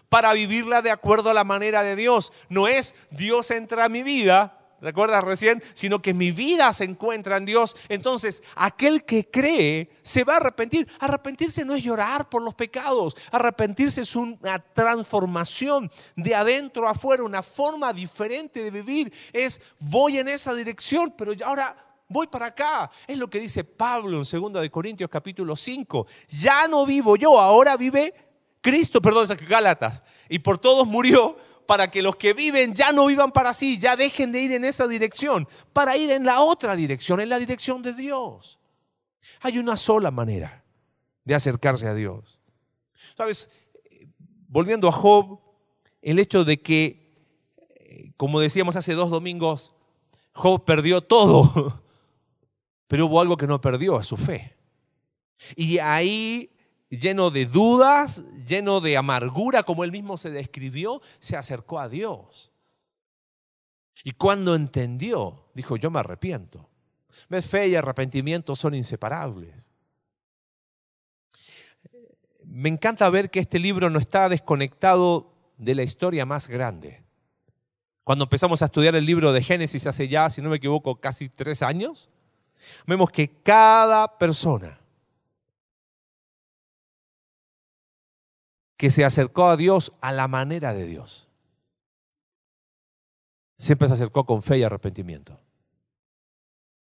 para 0.09 0.33
vivirla 0.33 0.81
de 0.81 0.91
acuerdo 0.91 1.29
a 1.29 1.35
la 1.35 1.45
manera 1.45 1.83
de 1.83 1.97
Dios. 1.97 2.33
No 2.49 2.67
es 2.67 2.95
Dios 3.11 3.51
entra 3.51 3.85
a 3.85 3.89
mi 3.91 4.03
vida 4.03 4.64
¿recuerdas 4.85 5.25
recién? 5.25 5.63
Sino 5.73 6.01
que 6.01 6.15
mi 6.15 6.31
vida 6.31 6.73
se 6.73 6.85
encuentra 6.85 7.37
en 7.37 7.47
Dios. 7.47 7.75
Entonces, 7.89 8.43
aquel 8.55 9.05
que 9.05 9.29
cree 9.29 9.91
se 10.03 10.23
va 10.23 10.35
a 10.35 10.37
arrepentir. 10.37 10.87
Arrepentirse 11.01 11.65
no 11.65 11.75
es 11.75 11.83
llorar 11.83 12.29
por 12.29 12.43
los 12.43 12.55
pecados. 12.55 13.17
Arrepentirse 13.33 14.03
es 14.03 14.15
una 14.15 14.59
transformación 14.59 15.91
de 16.15 16.35
adentro 16.35 16.87
a 16.87 16.93
afuera, 16.93 17.25
una 17.25 17.43
forma 17.43 17.93
diferente 17.93 18.63
de 18.63 18.71
vivir. 18.71 19.13
Es 19.33 19.61
voy 19.81 20.19
en 20.19 20.29
esa 20.29 20.55
dirección, 20.55 21.13
pero 21.17 21.33
ahora 21.45 21.77
voy 22.09 22.27
para 22.27 22.47
acá. 22.47 22.91
Es 23.07 23.19
lo 23.19 23.29
que 23.29 23.41
dice 23.41 23.65
Pablo 23.65 24.23
en 24.23 24.53
2 24.53 24.53
de 24.63 24.71
Corintios 24.71 25.11
capítulo 25.11 25.57
5. 25.57 26.07
Ya 26.29 26.69
no 26.69 26.87
vivo 26.87 27.17
yo, 27.17 27.39
ahora 27.39 27.77
vive 27.77 28.15
Cristo, 28.61 29.03
perdón, 29.03 29.29
Gálatas. 29.49 30.03
Y 30.29 30.39
por 30.39 30.59
todos 30.59 30.87
murió 30.87 31.37
para 31.67 31.91
que 31.91 32.03
los 32.03 32.17
que 32.17 32.33
viven 32.33 32.75
ya 32.75 32.93
no 32.93 33.07
vivan 33.07 33.33
para 33.33 33.55
sí, 33.55 33.79
ya 33.79 33.97
dejen 33.97 34.33
de 34.33 34.43
ir 34.43 34.53
en 34.53 34.65
esa 34.65 34.87
dirección, 34.87 35.49
para 35.73 35.97
ir 35.97 36.11
en 36.11 36.25
la 36.25 36.41
otra 36.41 36.77
dirección, 36.77 37.21
en 37.21 37.29
la 37.29 37.39
dirección 37.39 37.83
de 37.83 37.95
Dios. 37.95 38.59
Hay 39.41 39.59
una 39.59 39.77
sola 39.77 40.11
manera 40.11 40.65
de 41.25 41.35
acercarse 41.35 41.87
a 41.87 41.95
Dios. 41.95 42.39
Sabes, 43.17 43.51
volviendo 44.49 44.89
a 44.89 44.93
Job, 44.93 45.41
el 46.03 46.19
hecho 46.19 46.45
de 46.45 46.61
que, 46.61 47.17
eh, 47.77 48.13
como 48.17 48.41
decíamos 48.41 48.77
hace 48.77 48.95
dos 48.95 49.11
domingos, 49.11 49.73
Job 50.33 50.65
perdió 50.65 51.01
todo, 51.01 51.83
pero 52.89 53.07
hubo 53.07 53.21
algo 53.21 53.37
que 53.37 53.47
no 53.47 53.61
perdió, 53.61 53.97
a 53.97 54.03
su 54.03 54.17
fe. 54.17 54.55
Y 55.57 55.79
ahí 55.79 56.54
lleno 56.99 57.31
de 57.31 57.47
dudas, 57.47 58.25
lleno 58.47 58.81
de 58.81 58.97
amargura, 58.97 59.63
como 59.63 59.85
él 59.85 59.93
mismo 59.93 60.19
se 60.19 60.31
describió, 60.31 61.01
se 61.19 61.37
acercó 61.37 61.79
a 61.79 61.89
Dios. 61.89 62.53
Y 64.03 64.13
cuando 64.13 64.55
entendió, 64.55 65.45
dijo, 65.55 65.77
yo 65.77 65.91
me 65.91 66.01
arrepiento. 66.01 66.69
¿Ves? 67.29 67.47
Fe 67.47 67.69
y 67.69 67.75
arrepentimiento 67.75 68.55
son 68.55 68.75
inseparables. 68.75 69.73
Me 72.45 72.69
encanta 72.69 73.09
ver 73.09 73.31
que 73.31 73.41
este 73.41 73.59
libro 73.59 73.89
no 73.89 73.99
está 73.99 74.29
desconectado 74.29 75.33
de 75.57 75.75
la 75.75 75.83
historia 75.83 76.27
más 76.27 76.49
grande. 76.49 77.03
Cuando 78.05 78.25
empezamos 78.25 78.61
a 78.61 78.67
estudiar 78.67 78.95
el 78.95 79.07
libro 79.07 79.33
de 79.33 79.43
Génesis 79.43 79.87
hace 79.87 80.09
ya, 80.09 80.29
si 80.29 80.43
no 80.43 80.51
me 80.51 80.57
equivoco, 80.57 81.01
casi 81.01 81.31
tres 81.31 81.63
años, 81.63 82.11
vemos 82.87 83.11
que 83.11 83.31
cada 83.43 84.19
persona 84.19 84.79
que 88.77 88.91
se 88.91 89.05
acercó 89.05 89.47
a 89.47 89.57
Dios 89.57 89.93
a 90.01 90.13
la 90.13 90.29
manera 90.29 90.75
de 90.75 90.87
Dios. 90.87 91.29
Siempre 93.57 93.89
se 93.89 93.95
acercó 93.95 94.27
con 94.27 94.43
fe 94.43 94.59
y 94.59 94.63
arrepentimiento. 94.63 95.41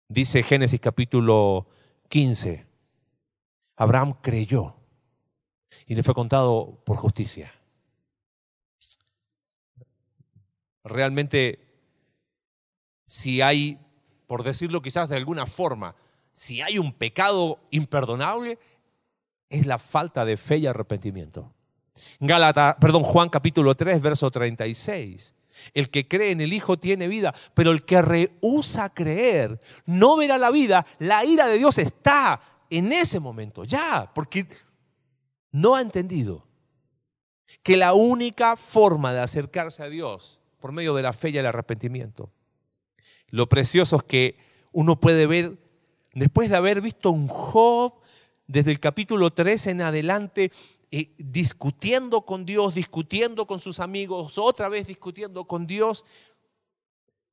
Dice 0.09 0.43
Génesis 0.43 0.81
capítulo 0.81 1.67
15, 2.09 2.67
Abraham 3.77 4.19
creyó 4.21 4.77
y 5.87 5.95
le 5.95 6.03
fue 6.03 6.15
contado 6.15 6.83
por 6.85 6.97
justicia. 6.97 7.53
Realmente, 10.85 11.61
si 13.07 13.41
hay, 13.41 13.79
por 14.27 14.43
decirlo 14.43 14.83
quizás 14.83 15.09
de 15.09 15.17
alguna 15.17 15.47
forma, 15.47 15.95
si 16.33 16.61
hay 16.63 16.79
un 16.79 16.93
pecado 16.93 17.61
imperdonable, 17.71 18.59
es 19.49 19.67
la 19.67 19.79
falta 19.79 20.25
de 20.25 20.37
fe 20.37 20.59
y 20.59 20.67
arrepentimiento. 20.67 21.53
Gálatas, 22.21 22.77
perdón, 22.81 23.03
Juan 23.03 23.29
capítulo 23.29 23.75
3, 23.75 24.01
verso 24.01 24.31
36. 24.31 25.35
El 25.75 25.91
que 25.91 26.09
cree 26.09 26.31
en 26.31 26.41
el 26.41 26.53
Hijo 26.53 26.79
tiene 26.79 27.09
vida, 27.09 27.35
pero 27.55 27.71
el 27.71 27.85
que 27.85 28.03
rehúsa 28.03 28.93
creer 28.93 29.61
no 29.87 30.17
verá 30.17 30.39
la 30.39 30.51
vida. 30.51 30.87
La 30.99 31.25
ira 31.25 31.47
de 31.47 31.59
Dios 31.59 31.79
está 31.79 32.41
en 32.71 32.93
ese 32.93 33.21
momento, 33.21 33.65
ya, 33.65 34.11
porque 34.15 34.47
no 35.53 35.75
ha 35.75 35.81
entendido 35.81 36.47
que 37.63 37.77
la 37.77 37.93
única 37.93 38.57
forma 38.57 39.13
de 39.13 39.21
acercarse 39.21 39.83
a 39.83 39.89
Dios 39.89 40.41
por 40.59 40.73
medio 40.73 40.95
de 40.95 41.03
la 41.03 41.13
fe 41.13 41.31
y 41.31 41.39
el 41.39 41.47
arrepentimiento. 41.47 42.31
Lo 43.29 43.49
precioso 43.49 43.97
es 43.97 44.03
que 44.05 44.37
uno 44.73 44.99
puede 44.99 45.27
ver, 45.27 45.59
después 46.15 46.51
de 46.51 46.57
haber 46.57 46.81
visto 46.81 47.11
un 47.11 47.29
Job 47.29 47.95
desde 48.47 48.71
el 48.71 48.81
capítulo 48.81 49.31
3 49.31 49.69
en 49.69 49.83
adelante, 49.83 50.51
discutiendo 51.17 52.23
con 52.23 52.45
Dios, 52.45 52.75
discutiendo 52.75 53.47
con 53.47 53.61
sus 53.61 53.81
amigos, 53.81 54.37
otra 54.37 54.69
vez 54.69 54.87
discutiendo 54.87 55.47
con 55.47 55.67
Dios, 55.67 56.05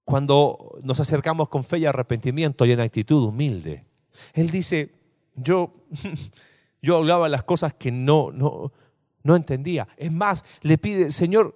cuando 0.05 0.79
nos 0.81 0.99
acercamos 0.99 1.49
con 1.49 1.63
fe 1.63 1.79
y 1.79 1.85
arrepentimiento 1.85 2.65
y 2.65 2.71
en 2.71 2.79
actitud 2.79 3.21
humilde. 3.23 3.85
Él 4.33 4.49
dice, 4.49 4.93
yo, 5.35 5.73
yo 6.81 6.97
hablaba 6.97 7.27
las 7.27 7.43
cosas 7.43 7.73
que 7.73 7.91
no, 7.91 8.31
no, 8.31 8.71
no 9.23 9.35
entendía. 9.35 9.87
Es 9.97 10.11
más, 10.11 10.45
le 10.61 10.77
pide, 10.77 11.11
Señor, 11.11 11.55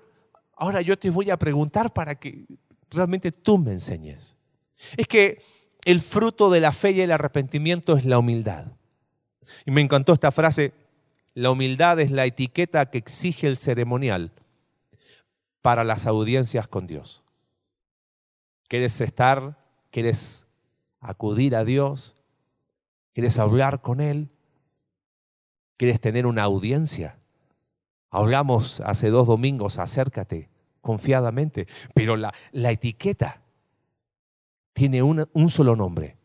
ahora 0.55 0.81
yo 0.81 0.99
te 0.99 1.09
voy 1.09 1.31
a 1.31 1.37
preguntar 1.37 1.93
para 1.93 2.15
que 2.15 2.45
realmente 2.91 3.31
tú 3.31 3.57
me 3.57 3.71
enseñes. 3.71 4.37
Es 4.97 5.07
que 5.07 5.41
el 5.85 6.01
fruto 6.01 6.49
de 6.49 6.59
la 6.59 6.73
fe 6.73 6.91
y 6.91 7.01
el 7.01 7.11
arrepentimiento 7.11 7.97
es 7.97 8.05
la 8.05 8.19
humildad. 8.19 8.67
Y 9.65 9.71
me 9.71 9.81
encantó 9.81 10.13
esta 10.13 10.31
frase, 10.31 10.73
la 11.35 11.51
humildad 11.51 11.99
es 11.99 12.11
la 12.11 12.25
etiqueta 12.25 12.85
que 12.89 12.97
exige 12.97 13.47
el 13.47 13.57
ceremonial 13.57 14.31
para 15.61 15.83
las 15.83 16.05
audiencias 16.05 16.67
con 16.67 16.87
Dios. 16.87 17.23
¿Quieres 18.67 18.99
estar? 19.01 19.57
¿Quieres 19.91 20.45
acudir 20.99 21.55
a 21.55 21.63
Dios? 21.63 22.15
¿Quieres 23.13 23.39
hablar 23.39 23.81
con 23.81 24.01
Él? 24.01 24.29
¿Quieres 25.77 25.99
tener 25.99 26.25
una 26.25 26.43
audiencia? 26.43 27.17
Hablamos 28.09 28.81
hace 28.81 29.09
dos 29.09 29.27
domingos, 29.27 29.79
acércate 29.79 30.49
confiadamente, 30.81 31.67
pero 31.95 32.17
la, 32.17 32.33
la 32.51 32.71
etiqueta 32.71 33.41
tiene 34.73 35.01
un 35.01 35.49
solo 35.49 35.75
nombre, 35.75 36.17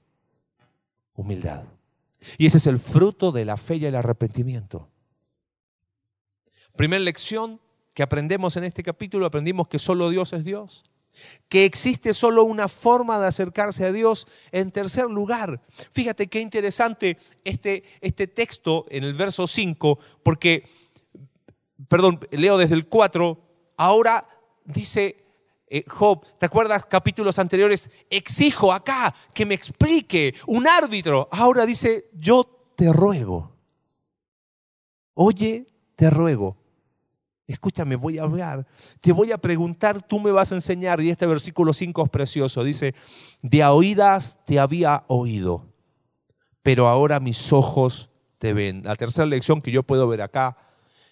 humildad. 1.15 1.65
Y 2.37 2.47
ese 2.47 2.59
es 2.59 2.67
el 2.67 2.79
fruto 2.79 3.31
de 3.31 3.45
la 3.45 3.57
fe 3.57 3.77
y 3.77 3.87
el 3.87 3.95
arrepentimiento. 3.95 4.89
Primera 6.79 7.03
lección 7.03 7.61
que 7.93 8.05
aprendemos 8.05 8.57
en 8.57 8.63
este 8.63 8.85
capítulo, 8.85 9.27
aprendimos 9.27 9.67
que 9.67 9.81
solo 9.81 10.11
Dios 10.11 10.33
es 10.33 10.45
Dios, 10.45 10.85
que 11.49 11.65
existe 11.65 12.15
solo 12.15 12.45
una 12.45 12.69
forma 12.69 13.19
de 13.19 13.27
acercarse 13.27 13.85
a 13.85 13.91
Dios. 13.91 14.29
En 14.53 14.71
tercer 14.71 15.07
lugar, 15.07 15.61
fíjate 15.91 16.29
qué 16.29 16.41
interesante 16.41 17.19
este, 17.43 17.83
este 18.01 18.29
texto 18.29 18.87
en 18.91 19.03
el 19.03 19.15
verso 19.15 19.49
5, 19.49 19.99
porque, 20.23 20.69
perdón, 21.89 22.21
leo 22.31 22.57
desde 22.57 22.77
el 22.77 22.87
4, 22.87 23.37
ahora 23.77 24.29
dice 24.65 25.17
eh, 25.67 25.83
Job, 25.89 26.25
¿te 26.39 26.47
acuerdas 26.47 26.87
capítulos 26.87 27.41
anteriores? 27.41 27.91
Exijo 28.09 28.73
acá 28.73 29.13
que 29.35 29.45
me 29.45 29.55
explique 29.55 30.33
un 30.47 30.69
árbitro. 30.69 31.29
Ahora 31.33 31.67
dice, 31.67 32.09
yo 32.13 32.73
te 32.77 32.93
ruego. 32.93 33.51
Oye, 35.15 35.67
te 35.97 36.09
ruego 36.09 36.68
escúchame, 37.49 37.97
voy 37.97 38.19
a 38.19 38.23
hablar, 38.23 38.67
te 39.01 39.11
voy 39.11 39.33
a 39.33 39.39
preguntar, 39.39 40.03
tú 40.03 40.21
me 40.21 40.31
vas 40.31 40.53
a 40.53 40.55
enseñar, 40.55 41.01
y 41.01 41.11
este 41.11 41.27
versículo 41.27 41.73
5 41.73 42.05
es 42.05 42.11
precioso, 42.11 42.63
dice, 42.63 42.95
de 43.43 43.65
oídas 43.65 44.39
te 44.45 44.61
había 44.61 45.03
oído, 45.09 45.67
pero 46.63 46.89
ahora 46.89 47.19
mis 47.21 47.53
ojos 47.53 48.11
te 48.39 48.53
ven. 48.53 48.83
La 48.85 48.97
tercera 48.97 49.27
lección 49.27 49.61
que 49.63 49.73
yo 49.73 49.83
puedo 49.83 50.07
ver 50.07 50.23
acá 50.23 50.59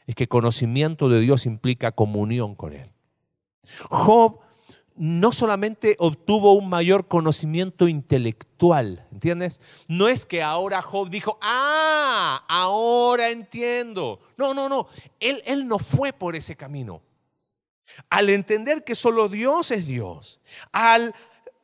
es 0.06 0.14
que 0.14 0.28
conocimiento 0.28 1.08
de 1.08 1.20
Dios 1.20 1.46
implica 1.46 1.92
comunión 1.92 2.54
con 2.54 2.72
Él. 2.72 2.92
Job 3.90 4.40
no 4.96 5.32
solamente 5.32 5.96
obtuvo 5.98 6.54
un 6.54 6.68
mayor 6.68 7.06
conocimiento 7.06 7.86
intelectual, 7.88 9.06
¿entiendes? 9.12 9.60
No 9.88 10.08
es 10.08 10.24
que 10.24 10.42
ahora 10.42 10.82
Job 10.82 11.10
dijo, 11.10 11.38
ah, 11.42 12.44
ahora 12.48 13.28
entiendo. 13.28 14.20
No, 14.36 14.54
no, 14.54 14.68
no, 14.68 14.88
él, 15.20 15.42
él 15.46 15.68
no 15.68 15.78
fue 15.78 16.12
por 16.12 16.34
ese 16.34 16.56
camino. 16.56 17.02
Al 18.10 18.30
entender 18.30 18.84
que 18.84 18.94
solo 18.94 19.28
Dios 19.28 19.70
es 19.70 19.86
Dios, 19.86 20.40
al, 20.72 21.14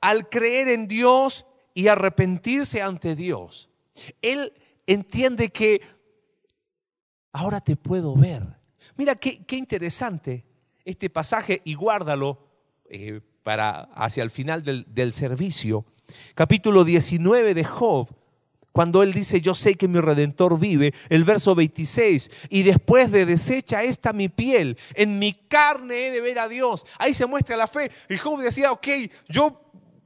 al 0.00 0.28
creer 0.28 0.68
en 0.68 0.86
Dios 0.86 1.46
y 1.74 1.88
arrepentirse 1.88 2.82
ante 2.82 3.16
Dios, 3.16 3.70
él 4.20 4.52
entiende 4.86 5.50
que 5.50 5.80
ahora 7.32 7.60
te 7.60 7.76
puedo 7.76 8.14
ver. 8.14 8.42
Mira 8.96 9.14
qué, 9.16 9.44
qué 9.44 9.56
interesante 9.56 10.44
este 10.84 11.08
pasaje 11.08 11.62
y 11.64 11.74
guárdalo 11.74 12.51
eh, 12.94 13.22
para 13.42 13.88
hacia 13.94 14.22
el 14.22 14.28
final 14.28 14.62
del, 14.62 14.85
del 14.87 15.14
servicio, 15.14 15.87
capítulo 16.35 16.85
19 16.85 17.55
de 17.55 17.64
Job, 17.64 18.07
cuando 18.70 19.02
él 19.02 19.14
dice, 19.14 19.40
yo 19.40 19.55
sé 19.55 19.76
que 19.76 19.88
mi 19.88 19.98
redentor 19.98 20.59
vive, 20.59 20.92
el 21.09 21.24
verso 21.24 21.55
26, 21.55 22.31
y 22.50 22.62
después 22.62 23.11
de 23.11 23.24
desecha 23.24 23.83
esta 23.83 24.12
mi 24.12 24.28
piel, 24.28 24.76
en 24.94 25.18
mi 25.18 25.33
carne 25.33 26.09
he 26.09 26.11
de 26.11 26.20
ver 26.20 26.38
a 26.38 26.48
Dios. 26.48 26.85
Ahí 26.98 27.14
se 27.14 27.24
muestra 27.24 27.57
la 27.57 27.66
fe. 27.66 27.90
Y 28.11 28.18
Job 28.18 28.40
decía, 28.40 28.72
ok, 28.72 28.88
yo 29.26 29.59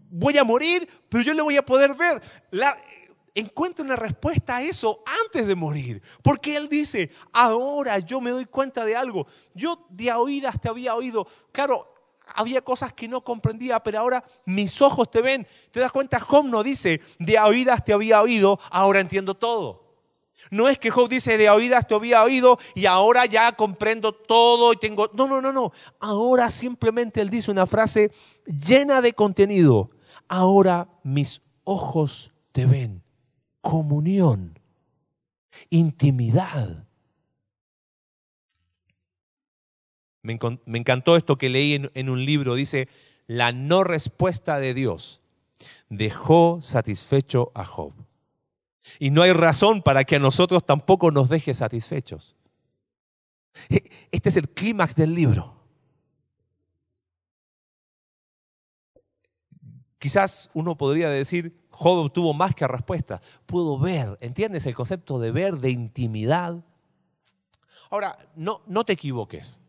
voy 0.09 0.39
a 0.39 0.45
morir, 0.45 0.89
pero 1.09 1.25
yo 1.25 1.35
le 1.35 1.43
voy 1.43 1.57
a 1.57 1.67
poder 1.67 1.95
ver. 1.95 2.23
La, 2.53 2.77
encuentra 3.37 3.85
una 3.85 3.97
respuesta 3.97 4.57
a 4.57 4.63
eso 4.63 5.03
antes 5.25 5.47
de 5.47 5.55
morir. 5.55 6.03
Porque 6.23 6.57
él 6.57 6.69
dice, 6.69 7.11
ahora 7.33 7.99
yo 7.99 8.21
me 8.21 8.31
doy 8.31 8.47
cuenta 8.47 8.85
de 8.85 8.97
algo. 8.97 9.27
Yo 9.55 9.87
de 9.91 10.13
oídas 10.13 10.61
te 10.61 10.69
había 10.69 10.95
oído. 10.95 11.27
Claro, 11.53 11.96
había 12.27 12.63
cosas 12.63 12.93
que 12.93 13.09
no 13.09 13.23
comprendía, 13.23 13.81
pero 13.81 14.01
ahora 14.01 14.25
mis 14.45 14.81
ojos 14.83 15.11
te 15.11 15.21
ven. 15.21 15.47
¿Te 15.71 15.81
das 15.81 15.93
cuenta? 15.93 16.21
Job 16.21 16.47
no 16.47 16.63
dice, 16.63 17.01
de 17.19 17.39
oídas 17.39 17.85
te 17.85 17.93
había 17.93 18.21
oído, 18.21 18.59
ahora 18.71 19.01
entiendo 19.01 19.35
todo. 19.35 19.87
No 20.51 20.69
es 20.69 20.79
que 20.79 20.91
Job 20.91 21.09
dice, 21.09 21.39
de 21.39 21.51
oídas 21.51 21.87
te 21.87 21.95
había 21.95 22.23
oído 22.23 22.59
y 22.75 22.87
ahora 22.87 23.27
ya 23.27 23.53
comprendo 23.53 24.13
todo 24.13 24.73
y 24.73 24.77
tengo... 24.77 25.11
No, 25.15 25.27
no, 25.27 25.41
no, 25.41 25.53
no. 25.53 25.73
Ahora 25.99 26.51
simplemente 26.51 27.21
él 27.21 27.31
dice 27.31 27.51
una 27.51 27.67
frase 27.67 28.13
llena 28.45 29.01
de 29.01 29.13
contenido. 29.13 29.91
Ahora 30.29 30.89
mis 31.03 31.43
ojos 31.65 32.33
te 32.53 32.67
ven. 32.67 33.03
Comunión, 33.61 34.59
intimidad. 35.71 36.86
Me, 40.27 40.79
encantó 40.79 41.17
esto 41.17 41.39
que 41.39 41.49
leí 41.49 41.81
en, 41.95 42.11
un 42.11 42.25
libro. 42.25 42.57
Dice, 42.57 42.89
la 43.29 43.53
no 43.53 43.85
respuesta 43.85 44.59
de 44.59 44.75
Dios 44.75 45.21
dejó 45.89 46.59
satisfecho 46.61 47.53
a 47.55 47.65
Job. 47.65 47.93
Y 48.99 49.11
no 49.11 49.23
hay 49.23 49.33
razón 49.33 49.83
para 49.83 50.03
que 50.03 50.17
a 50.17 50.19
nosotros 50.21 50.67
tampoco 50.67 51.13
nos 51.13 51.29
deje 51.29 51.55
satisfechos. 51.55 52.35
E, 53.69 53.89
este 54.11 54.29
es 54.31 54.37
el 54.37 54.49
clímax 54.49 54.97
del 54.97 55.15
libro. 55.15 55.55
Quizás 59.99 60.51
uno 60.55 60.77
podría 60.77 61.09
decir, 61.09 61.57
Job 61.71 61.99
obtuvo 61.99 62.35
más 62.35 62.55
que 62.55 62.67
respuesta. 62.67 63.23
Pudo 63.47 63.79
ver, 63.79 64.19
¿entiendes 64.21 64.67
el 64.67 64.75
concepto 64.75 65.21
de 65.21 65.31
ver, 65.31 65.59
de 65.59 65.71
intimidad? 65.71 66.65
Ahora, 67.91 68.19
no, 68.35 68.63
no 68.67 68.85
te 68.85 68.93
equivoques. 68.93 69.61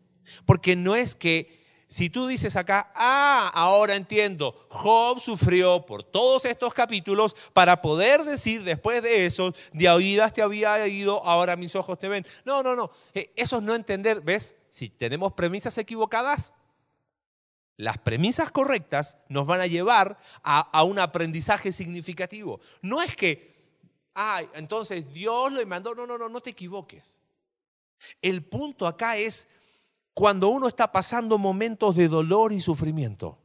Porque 0.44 0.76
no 0.76 0.94
es 0.96 1.14
que 1.14 1.58
si 1.86 2.10
tú 2.10 2.26
dices 2.26 2.54
acá, 2.56 2.92
ah, 2.94 3.50
ahora 3.54 3.94
entiendo, 3.94 4.66
Job 4.68 5.20
sufrió 5.20 5.86
por 5.86 6.02
todos 6.02 6.44
estos 6.44 6.74
capítulos 6.74 7.34
para 7.54 7.80
poder 7.80 8.24
decir 8.24 8.62
después 8.62 9.02
de 9.02 9.24
eso, 9.24 9.54
de 9.72 9.88
oídas 9.88 10.34
te 10.34 10.42
había 10.42 10.86
ido, 10.86 11.24
ahora 11.24 11.56
mis 11.56 11.74
ojos 11.74 11.98
te 11.98 12.08
ven. 12.08 12.26
No, 12.44 12.62
no, 12.62 12.76
no, 12.76 12.90
eh, 13.14 13.32
eso 13.36 13.56
es 13.56 13.62
no 13.62 13.74
entender, 13.74 14.20
¿ves? 14.20 14.54
Si 14.68 14.90
tenemos 14.90 15.32
premisas 15.32 15.78
equivocadas, 15.78 16.52
las 17.78 17.96
premisas 17.96 18.50
correctas 18.50 19.16
nos 19.28 19.46
van 19.46 19.60
a 19.60 19.66
llevar 19.66 20.18
a, 20.42 20.60
a 20.60 20.82
un 20.82 20.98
aprendizaje 20.98 21.72
significativo. 21.72 22.60
No 22.82 23.00
es 23.00 23.16
que 23.16 23.58
ah, 24.18 24.42
entonces 24.54 25.10
Dios 25.12 25.52
lo 25.52 25.64
mandó. 25.66 25.94
No, 25.94 26.06
no, 26.06 26.18
no, 26.18 26.28
no 26.28 26.40
te 26.40 26.50
equivoques. 26.50 27.18
El 28.20 28.44
punto 28.44 28.86
acá 28.86 29.16
es 29.16 29.48
cuando 30.18 30.48
uno 30.48 30.66
está 30.66 30.90
pasando 30.90 31.38
momentos 31.38 31.94
de 31.94 32.08
dolor 32.08 32.52
y 32.52 32.60
sufrimiento. 32.60 33.38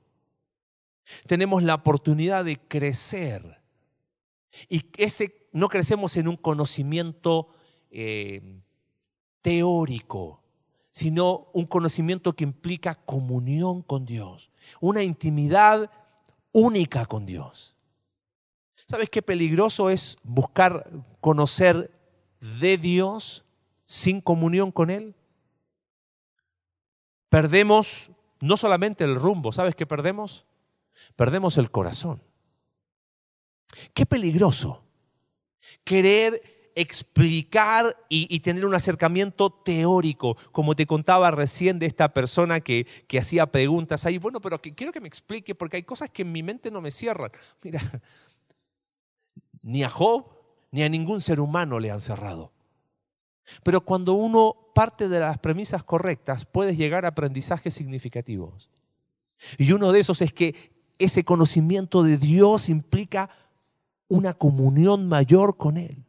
Tenemos 1.28 1.62
la 1.62 1.76
oportunidad 1.76 2.46
de 2.46 2.60
crecer. 2.60 3.62
Y 4.70 4.84
ese, 4.98 5.48
no 5.52 5.70
crecemos 5.70 6.18
en 6.18 6.28
un 6.28 6.36
conocimiento 6.36 7.50
eh, 7.92 8.60
teórico, 9.44 10.42
sino 10.90 11.46
un 11.54 11.68
conocimiento 11.68 12.34
que 12.34 12.44
implica 12.44 12.96
comunión 12.96 13.84
con 13.84 14.08
Dios, 14.08 14.50
una 14.82 15.04
intimidad 15.04 15.92
única 16.52 17.06
con 17.06 17.28
Dios. 17.28 17.76
¿Sabes 18.88 19.12
qué 19.12 19.22
peligroso 19.22 19.92
es 19.92 20.18
buscar 20.24 20.90
conocer 21.22 21.92
de 22.60 22.80
Dios 22.80 23.46
sin 23.86 24.22
comunión 24.22 24.72
con 24.72 24.90
Él? 24.90 25.14
Perdemos 27.34 28.12
no 28.42 28.58
solamente 28.58 29.04
el 29.04 29.16
rumbo, 29.16 29.52
¿sabes 29.52 29.74
qué 29.74 29.88
perdemos? 29.88 30.46
Perdemos 31.16 31.58
el 31.58 31.72
corazón. 31.72 32.22
Qué 33.96 34.06
peligroso 34.06 34.84
querer 35.84 36.72
explicar 36.76 37.98
y, 38.08 38.40
tener 38.42 38.68
un 38.68 38.76
acercamiento 38.76 39.50
teórico, 39.50 40.38
como 40.52 40.76
te 40.76 40.86
contaba 40.86 41.32
recién 41.32 41.80
de 41.80 41.88
esta 41.88 42.14
persona 42.14 42.60
que, 42.60 42.86
que 43.08 43.18
hacía 43.18 43.48
preguntas 43.48 44.06
ahí. 44.06 44.20
Bueno, 44.20 44.40
pero 44.40 44.62
quiero 44.62 44.92
que 44.92 45.02
me 45.02 45.08
explique 45.08 45.56
porque 45.56 45.78
hay 45.78 45.84
cosas 45.84 46.12
que 46.12 46.22
en 46.22 46.32
mi 46.32 46.44
mente 46.44 46.70
no 46.70 46.82
me 46.82 46.92
cierran. 46.92 47.32
Mira, 47.64 47.82
ni 49.64 49.84
a 49.84 49.90
Job 49.90 50.28
ni 50.70 50.84
a 50.84 50.90
ningún 50.90 51.20
ser 51.20 51.40
humano 51.40 51.80
le 51.80 51.90
han 51.90 52.02
cerrado. 52.02 52.53
Pero 53.64 53.82
cuando 53.82 54.14
uno 54.14 54.56
parte 54.74 55.10
de 55.10 55.20
las 55.20 55.38
premisas 55.38 55.84
correctas, 55.84 56.46
puedes 56.46 56.78
llegar 56.78 57.06
a 57.06 57.10
aprendizajes 57.10 57.74
significativos. 57.74 58.70
Y 59.58 59.72
uno 59.72 59.92
de 59.92 60.00
esos 60.00 60.22
es 60.22 60.34
que 60.34 60.72
ese 61.00 61.24
conocimiento 61.24 62.04
de 62.04 62.18
Dios 62.18 62.70
implica 62.70 63.30
una 64.08 64.34
comunión 64.34 65.08
mayor 65.08 65.58
con 65.58 65.78
Él. 65.78 66.04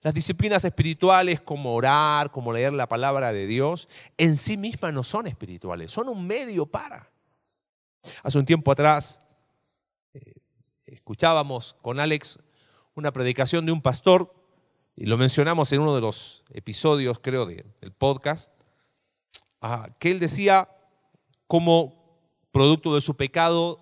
Las 0.00 0.14
disciplinas 0.14 0.64
espirituales 0.64 1.40
como 1.40 1.74
orar, 1.74 2.32
como 2.32 2.52
leer 2.52 2.72
la 2.72 2.88
palabra 2.88 3.32
de 3.32 3.46
Dios, 3.46 3.88
en 4.18 4.36
sí 4.36 4.56
mismas 4.56 4.92
no 4.92 5.04
son 5.04 5.28
espirituales, 5.28 5.92
son 5.92 6.08
un 6.08 6.26
medio 6.26 6.66
para. 6.66 7.08
Hace 8.24 8.38
un 8.38 8.44
tiempo 8.44 8.72
atrás 8.72 9.22
eh, 10.12 10.34
escuchábamos 10.86 11.76
con 11.82 12.00
Alex 12.00 12.40
una 12.94 13.12
predicación 13.12 13.64
de 13.64 13.72
un 13.72 13.80
pastor, 13.80 14.34
y 14.94 15.06
lo 15.06 15.16
mencionamos 15.16 15.72
en 15.72 15.80
uno 15.80 15.94
de 15.94 16.00
los 16.00 16.44
episodios, 16.50 17.18
creo, 17.20 17.46
del 17.46 17.92
podcast, 17.96 18.52
que 19.98 20.10
él 20.10 20.20
decía 20.20 20.68
como 21.46 22.18
producto 22.50 22.94
de 22.94 23.00
su 23.00 23.16
pecado 23.16 23.80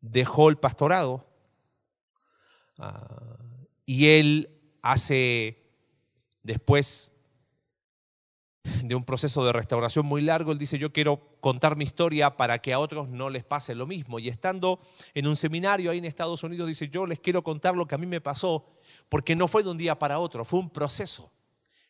dejó 0.00 0.48
el 0.48 0.58
pastorado 0.58 1.26
y 3.86 4.08
él 4.08 4.50
hace, 4.82 5.72
después 6.42 7.12
de 8.82 8.94
un 8.94 9.04
proceso 9.04 9.44
de 9.44 9.52
restauración 9.52 10.06
muy 10.06 10.22
largo, 10.22 10.52
él 10.52 10.58
dice, 10.58 10.78
yo 10.78 10.92
quiero 10.92 11.20
contar 11.40 11.76
mi 11.76 11.84
historia 11.84 12.36
para 12.36 12.58
que 12.60 12.72
a 12.72 12.78
otros 12.78 13.08
no 13.08 13.30
les 13.30 13.44
pase 13.44 13.74
lo 13.74 13.86
mismo. 13.86 14.18
Y 14.18 14.28
estando 14.28 14.80
en 15.14 15.26
un 15.26 15.36
seminario 15.36 15.90
ahí 15.90 15.98
en 15.98 16.04
Estados 16.04 16.42
Unidos, 16.42 16.68
dice, 16.68 16.88
yo 16.88 17.06
les 17.06 17.18
quiero 17.18 17.42
contar 17.42 17.76
lo 17.76 17.86
que 17.86 17.94
a 17.94 17.98
mí 17.98 18.06
me 18.06 18.20
pasó, 18.20 18.66
porque 19.08 19.36
no 19.36 19.48
fue 19.48 19.62
de 19.62 19.70
un 19.70 19.78
día 19.78 19.98
para 19.98 20.18
otro, 20.18 20.44
fue 20.44 20.60
un 20.60 20.70
proceso 20.70 21.30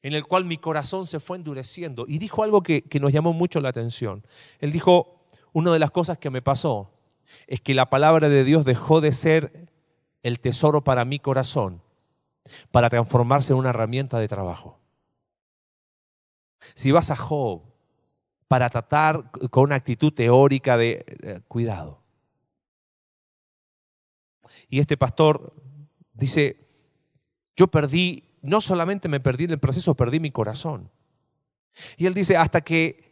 en 0.03 0.15
el 0.15 0.25
cual 0.25 0.45
mi 0.45 0.59
corazón 0.59 1.07
se 1.07 1.19
fue 1.19 1.37
endureciendo. 1.37 2.05
Y 2.07 2.19
dijo 2.19 2.43
algo 2.43 2.63
que, 2.63 2.83
que 2.83 3.01
nos 3.01 3.13
llamó 3.13 3.33
mucho 3.33 3.61
la 3.61 3.71
atención. 3.71 4.25
Él 4.61 4.71
dijo, 4.71 5.21
una 5.53 5.73
de 5.73 5.79
las 5.79 5.91
cosas 5.91 6.19
que 6.19 6.31
me 6.31 6.43
pasó 6.43 6.93
es 7.47 7.61
que 7.61 7.75
la 7.75 7.91
palabra 7.91 8.29
de 8.29 8.45
Dios 8.45 8.65
dejó 8.65 9.01
de 9.01 9.13
ser 9.13 9.69
el 10.23 10.39
tesoro 10.41 10.85
para 10.85 11.05
mi 11.05 11.19
corazón 11.19 11.83
para 12.71 12.91
transformarse 12.91 13.53
en 13.53 13.59
una 13.59 13.71
herramienta 13.71 14.19
de 14.19 14.29
trabajo. 14.29 14.79
Si 16.75 16.91
vas 16.91 17.11
a 17.11 17.17
Job 17.17 17.63
para 18.49 18.71
tratar 18.71 19.31
con 19.51 19.65
una 19.65 19.77
actitud 19.77 20.13
teórica 20.13 20.77
de 20.77 21.05
eh, 21.23 21.41
cuidado. 21.49 22.03
Y 24.69 24.81
este 24.81 24.97
pastor 24.97 25.53
dice, 26.13 26.57
yo 27.57 27.69
perdí, 27.69 28.25
no 28.43 28.61
solamente 28.61 29.09
me 29.09 29.21
perdí 29.21 29.45
en 29.45 29.53
el 29.53 29.59
proceso, 29.59 29.95
perdí 29.95 30.21
mi 30.21 30.31
corazón. 30.31 30.91
Y 31.97 32.07
él 32.07 32.15
dice, 32.15 32.37
hasta 32.37 32.61
que 32.61 33.07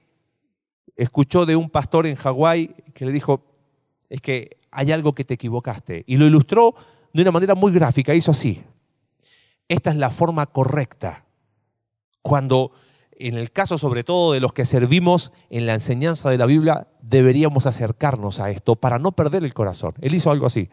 escuchó 0.97 1.47
de 1.47 1.57
un 1.57 1.71
pastor 1.71 2.07
en 2.07 2.17
Hawái 2.17 2.69
que 2.95 3.05
le 3.05 3.13
dijo, 3.13 3.45
es 4.09 4.21
que 4.21 4.59
hay 4.71 4.93
algo 4.93 5.15
que 5.15 5.25
te 5.25 5.35
equivocaste. 5.35 6.05
Y 6.07 6.17
lo 6.17 6.27
ilustró 6.27 6.75
de 7.13 7.23
una 7.23 7.31
manera 7.31 7.55
muy 7.55 7.73
gráfica, 7.73 8.15
hizo 8.15 8.31
así. 8.31 8.63
Esta 9.69 9.91
es 9.91 9.97
la 9.97 10.11
forma 10.11 10.47
correcta. 10.47 11.25
Cuando, 12.23 12.73
en 13.19 13.35
el 13.37 13.51
caso 13.53 13.79
sobre 13.79 14.05
todo 14.05 14.33
de 14.33 14.41
los 14.41 14.53
que 14.53 14.65
servimos 14.65 15.33
en 15.51 15.67
la 15.67 15.75
enseñanza 15.75 16.31
de 16.31 16.39
la 16.39 16.47
Biblia, 16.47 16.89
deberíamos 17.03 17.67
acercarnos 17.67 18.41
a 18.41 18.51
esto 18.51 18.77
para 18.77 18.99
no 18.99 19.13
perder 19.13 19.45
el 19.45 19.55
corazón. 19.55 19.95
Él 20.01 20.15
hizo 20.15 20.31
algo 20.31 20.47
así. 20.47 20.69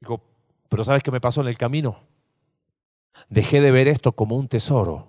Dijo, 0.00 0.22
pero 0.68 0.84
¿sabes 0.84 1.02
qué 1.02 1.10
me 1.10 1.20
pasó 1.20 1.42
en 1.42 1.48
el 1.48 1.58
camino? 1.58 2.00
Dejé 3.28 3.60
de 3.60 3.70
ver 3.70 3.88
esto 3.88 4.12
como 4.12 4.36
un 4.36 4.48
tesoro 4.48 5.08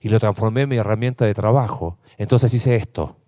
y 0.00 0.08
lo 0.08 0.18
transformé 0.20 0.62
en 0.62 0.68
mi 0.70 0.76
herramienta 0.76 1.24
de 1.26 1.34
trabajo. 1.34 1.98
Entonces 2.16 2.52
hice 2.54 2.76
esto. 2.76 3.19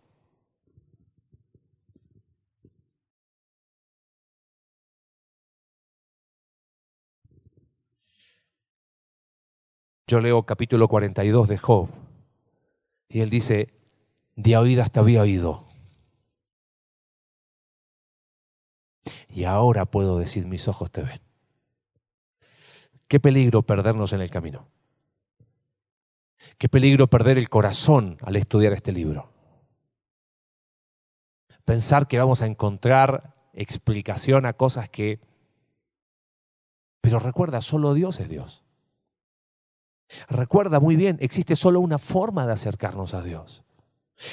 Yo 10.12 10.20
leo 10.20 10.42
capítulo 10.42 10.88
42 10.88 11.48
de 11.48 11.57
Job 11.57 11.88
y 13.09 13.20
él 13.22 13.31
dice, 13.31 13.72
de 14.37 14.59
oídas 14.59 14.92
te 14.92 15.01
había 15.01 15.22
oído. 15.22 15.66
Y 19.31 19.44
ahora 19.44 19.87
puedo 19.87 20.18
decir, 20.18 20.44
mis 20.44 20.68
ojos 20.68 20.90
te 20.90 21.01
ven. 21.01 21.22
Qué 23.09 23.20
peligro 23.20 23.62
perdernos 23.62 24.12
en 24.12 24.20
el 24.20 24.29
camino. 24.29 24.68
Qué 26.59 26.68
peligro 26.68 27.07
perder 27.07 27.38
el 27.38 27.48
corazón 27.48 28.18
al 28.20 28.37
estudiar 28.37 28.75
este 28.75 28.92
libro. 28.92 29.33
Pensar 31.64 32.07
que 32.07 32.18
vamos 32.18 32.42
a 32.42 32.46
encontrar 32.46 33.35
explicación 33.55 34.44
a 34.44 34.53
cosas 34.53 34.90
que... 34.90 35.20
Pero 37.01 37.18
recuerda, 37.18 37.62
solo 37.62 37.94
Dios 37.94 38.20
es 38.20 38.29
Dios. 38.29 38.62
Recuerda 40.29 40.81
muy 40.81 40.96
bien, 40.96 41.18
existe 41.20 41.57
solo 41.57 41.81
una 41.81 41.98
forma 41.98 42.46
de 42.46 42.53
acercarnos 42.53 43.14
a 43.14 43.22
Dios. 43.22 43.62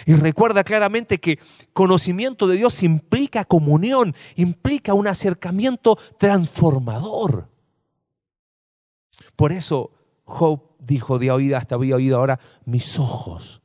Y 0.05 0.13
recuerda 0.13 0.63
claramente 0.63 1.19
que 1.19 1.39
conocimiento 1.73 2.47
de 2.47 2.57
Dios 2.57 2.83
implica 2.83 3.45
comunión, 3.45 4.15
implica 4.35 4.93
un 4.93 5.07
acercamiento 5.07 5.97
transformador. 6.17 7.49
Por 9.35 9.51
eso 9.51 9.91
Job 10.25 10.75
dijo 10.79 11.17
de 11.17 11.31
oída 11.31 11.57
hasta 11.57 11.75
había 11.75 11.95
oído, 11.95 12.17
ahora 12.17 12.39
mis 12.65 12.99
ojos 12.99 13.61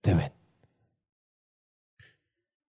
te 0.00 0.14
ven. 0.14 0.35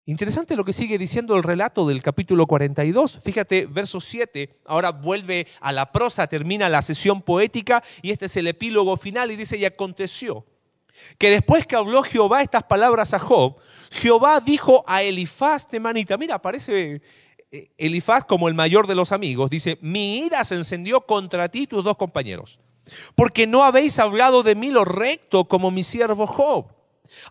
Interesante 0.05 0.55
lo 0.57 0.65
que 0.65 0.73
sigue 0.73 0.97
diciendo 0.97 1.35
el 1.35 1.43
relato 1.43 1.87
del 1.87 2.01
capítulo 2.01 2.45
42. 2.45 3.19
Fíjate, 3.23 3.65
verso 3.67 4.01
7, 4.01 4.59
ahora 4.65 4.91
vuelve 4.91 5.47
a 5.61 5.71
la 5.71 5.91
prosa, 5.93 6.27
termina 6.27 6.67
la 6.67 6.81
sesión 6.81 7.21
poética 7.21 7.81
y 8.01 8.11
este 8.11 8.25
es 8.25 8.35
el 8.35 8.47
epílogo 8.47 8.97
final 8.97 9.31
y 9.31 9.37
dice, 9.37 9.57
y 9.57 9.63
aconteció 9.63 10.45
que 11.17 11.29
después 11.29 11.65
que 11.65 11.77
habló 11.77 12.03
Jehová 12.03 12.41
estas 12.41 12.63
palabras 12.63 13.13
a 13.13 13.19
Job, 13.19 13.55
Jehová 13.91 14.41
dijo 14.41 14.83
a 14.87 15.03
Elifaz 15.03 15.67
Temanita, 15.69 16.17
mira, 16.17 16.35
aparece 16.35 17.01
eh, 17.51 17.71
Elifaz 17.77 18.25
como 18.25 18.49
el 18.49 18.53
mayor 18.53 18.87
de 18.87 18.95
los 18.95 19.13
amigos, 19.13 19.49
dice, 19.49 19.77
mi 19.81 20.17
ira 20.17 20.43
se 20.43 20.55
encendió 20.55 21.01
contra 21.01 21.49
ti 21.49 21.61
y 21.61 21.67
tus 21.67 21.83
dos 21.83 21.95
compañeros 21.95 22.59
porque 23.15 23.47
no 23.47 23.63
habéis 23.63 23.99
hablado 23.99 24.43
de 24.43 24.55
mí 24.55 24.71
lo 24.71 24.85
recto 24.85 25.45
como 25.45 25.71
mi 25.71 25.83
siervo 25.83 26.27
Job. 26.27 26.67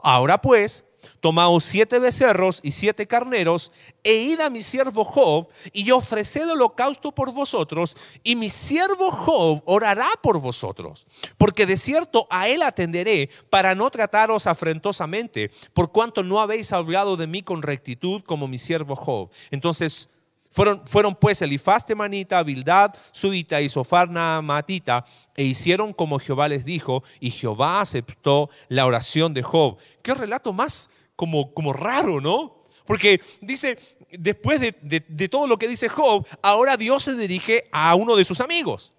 Ahora 0.01 0.41
pues, 0.41 0.85
tomaos 1.21 1.65
siete 1.65 1.99
becerros 1.99 2.61
y 2.63 2.73
siete 2.73 3.07
carneros, 3.07 3.73
e 4.05 4.15
id 4.15 4.41
a 4.41 4.51
mi 4.51 4.63
siervo 4.63 5.05
Job, 5.05 5.49
y 5.73 5.91
ofreced 5.91 6.51
holocausto 6.51 7.13
por 7.13 7.33
vosotros, 7.33 7.97
y 8.23 8.37
mi 8.37 8.51
siervo 8.51 9.11
Job 9.11 9.63
orará 9.65 10.09
por 10.23 10.41
vosotros, 10.41 11.07
porque 11.39 11.67
de 11.67 11.77
cierto 11.77 12.27
a 12.31 12.49
él 12.49 12.63
atenderé, 12.63 13.31
para 13.51 13.75
no 13.75 13.91
trataros 13.91 14.47
afrentosamente, 14.47 15.51
por 15.73 15.93
cuanto 15.93 16.23
no 16.23 16.41
habéis 16.41 16.73
hablado 16.73 17.17
de 17.17 17.27
mí 17.27 17.43
con 17.43 17.63
rectitud 17.63 18.23
como 18.25 18.49
mi 18.49 18.59
siervo 18.59 18.97
Job. 18.97 19.31
Entonces 19.51 20.09
fueron, 20.53 20.83
fueron 20.87 21.15
pues 21.15 21.41
Elifaz 21.43 21.85
temanita, 21.85 22.43
Bildad, 22.43 22.95
Suita 23.11 23.61
y 23.61 23.69
Sofarna 23.69 24.41
matita, 24.43 25.05
e 25.35 25.45
hicieron 25.45 25.93
como 25.93 26.19
Jehová 26.19 26.49
les 26.49 26.65
dijo, 26.65 27.03
y 27.21 27.31
Jehová 27.31 27.81
aceptó 27.81 28.51
la 28.69 28.87
oración 28.87 29.33
de 29.35 29.43
Job. 29.43 29.79
Qué 30.03 30.15
relato 30.15 30.53
más 30.53 30.91
como, 31.17 31.53
como 31.55 31.73
raro, 31.73 32.21
¿no? 32.21 32.65
Porque 32.85 33.21
dice, 33.41 33.79
después 34.11 34.61
de, 34.61 34.75
de 34.81 35.29
todo 35.29 35.47
lo 35.47 35.59
que 35.59 35.69
dice 35.69 35.89
Job, 35.89 36.27
ahora 36.43 36.77
Dios 36.77 37.05
se 37.05 37.15
dirige 37.15 37.69
a 37.73 37.95
uno 37.95 38.15
de 38.15 38.25
sus 38.25 38.41
amigos. 38.41 38.93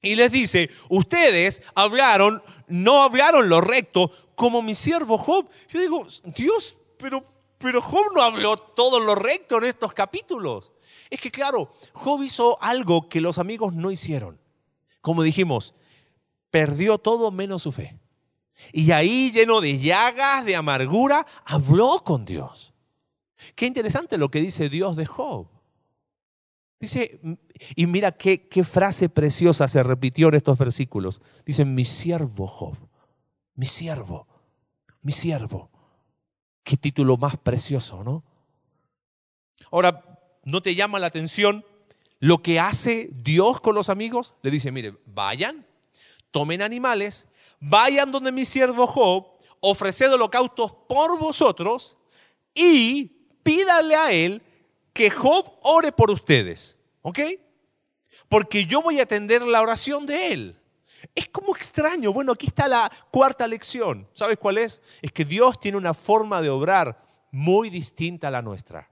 Y 0.00 0.16
les 0.16 0.32
dice, 0.32 0.70
ustedes 0.88 1.62
hablaron, 1.74 2.42
no 2.66 3.02
hablaron 3.02 3.48
lo 3.48 3.60
recto 3.60 4.10
como 4.34 4.62
mi 4.62 4.74
siervo 4.74 5.18
Job. 5.18 5.48
Yo 5.68 5.80
digo, 5.80 6.06
Dios, 6.24 6.76
pero 6.96 7.24
pero 7.62 7.80
Job 7.80 8.06
no 8.14 8.22
habló 8.22 8.56
todo 8.56 9.00
lo 9.00 9.14
recto 9.14 9.58
en 9.58 9.64
estos 9.64 9.94
capítulos. 9.94 10.72
Es 11.08 11.20
que 11.20 11.30
claro, 11.30 11.72
Job 11.92 12.22
hizo 12.22 12.60
algo 12.60 13.08
que 13.08 13.20
los 13.20 13.38
amigos 13.38 13.72
no 13.72 13.90
hicieron. 13.90 14.38
Como 15.00 15.22
dijimos, 15.22 15.74
perdió 16.50 16.98
todo 16.98 17.30
menos 17.30 17.62
su 17.62 17.72
fe. 17.72 17.98
Y 18.72 18.90
ahí, 18.92 19.32
lleno 19.32 19.60
de 19.60 19.78
llagas, 19.78 20.44
de 20.44 20.56
amargura, 20.56 21.26
habló 21.44 22.02
con 22.04 22.24
Dios. 22.24 22.72
Qué 23.54 23.66
interesante 23.66 24.18
lo 24.18 24.30
que 24.30 24.40
dice 24.40 24.68
Dios 24.68 24.96
de 24.96 25.06
Job. 25.06 25.48
Dice, 26.78 27.20
y 27.76 27.86
mira 27.86 28.12
qué, 28.12 28.64
frase 28.64 29.08
preciosa 29.08 29.68
se 29.68 29.82
repitió 29.82 30.28
en 30.28 30.34
estos 30.34 30.58
versículos. 30.58 31.20
Dice, 31.44 31.64
mi 31.64 31.84
siervo 31.84 32.46
Job, 32.46 32.76
mi 33.54 33.66
siervo, 33.66 34.26
mi 35.00 35.12
siervo. 35.12 35.71
Qué 36.64 36.76
título 36.76 37.16
más 37.16 37.36
precioso, 37.36 38.04
¿no? 38.04 38.22
Ahora, 39.70 40.04
¿no 40.44 40.62
te 40.62 40.74
llama 40.74 40.98
la 40.98 41.06
atención 41.08 41.64
lo 42.18 42.42
que 42.42 42.60
hace 42.60 43.10
Dios 43.12 43.60
con 43.60 43.74
los 43.74 43.88
amigos? 43.88 44.34
Le 44.42 44.50
dice, 44.50 44.70
mire, 44.70 44.94
vayan, 45.06 45.66
tomen 46.30 46.62
animales, 46.62 47.26
vayan 47.58 48.10
donde 48.10 48.32
mi 48.32 48.44
siervo 48.44 48.86
Job, 48.86 49.26
ofreced 49.60 50.12
holocaustos 50.12 50.72
por 50.88 51.18
vosotros 51.18 51.96
y 52.54 53.06
pídale 53.42 53.96
a 53.96 54.12
él 54.12 54.42
que 54.92 55.10
Job 55.10 55.58
ore 55.62 55.92
por 55.92 56.10
ustedes. 56.10 56.76
¿Ok? 57.02 57.18
Porque 58.28 58.66
yo 58.66 58.82
voy 58.82 59.00
a 59.00 59.04
atender 59.04 59.42
la 59.42 59.60
oración 59.60 60.06
de 60.06 60.32
él. 60.32 60.61
Es 61.14 61.28
como 61.28 61.54
extraño. 61.54 62.12
Bueno, 62.12 62.32
aquí 62.32 62.46
está 62.46 62.68
la 62.68 62.90
cuarta 63.10 63.46
lección. 63.46 64.08
¿Sabes 64.14 64.38
cuál 64.38 64.58
es? 64.58 64.80
Es 65.02 65.12
que 65.12 65.24
Dios 65.24 65.60
tiene 65.60 65.76
una 65.76 65.94
forma 65.94 66.40
de 66.40 66.50
obrar 66.50 67.02
muy 67.30 67.70
distinta 67.70 68.28
a 68.28 68.30
la 68.30 68.42
nuestra. 68.42 68.88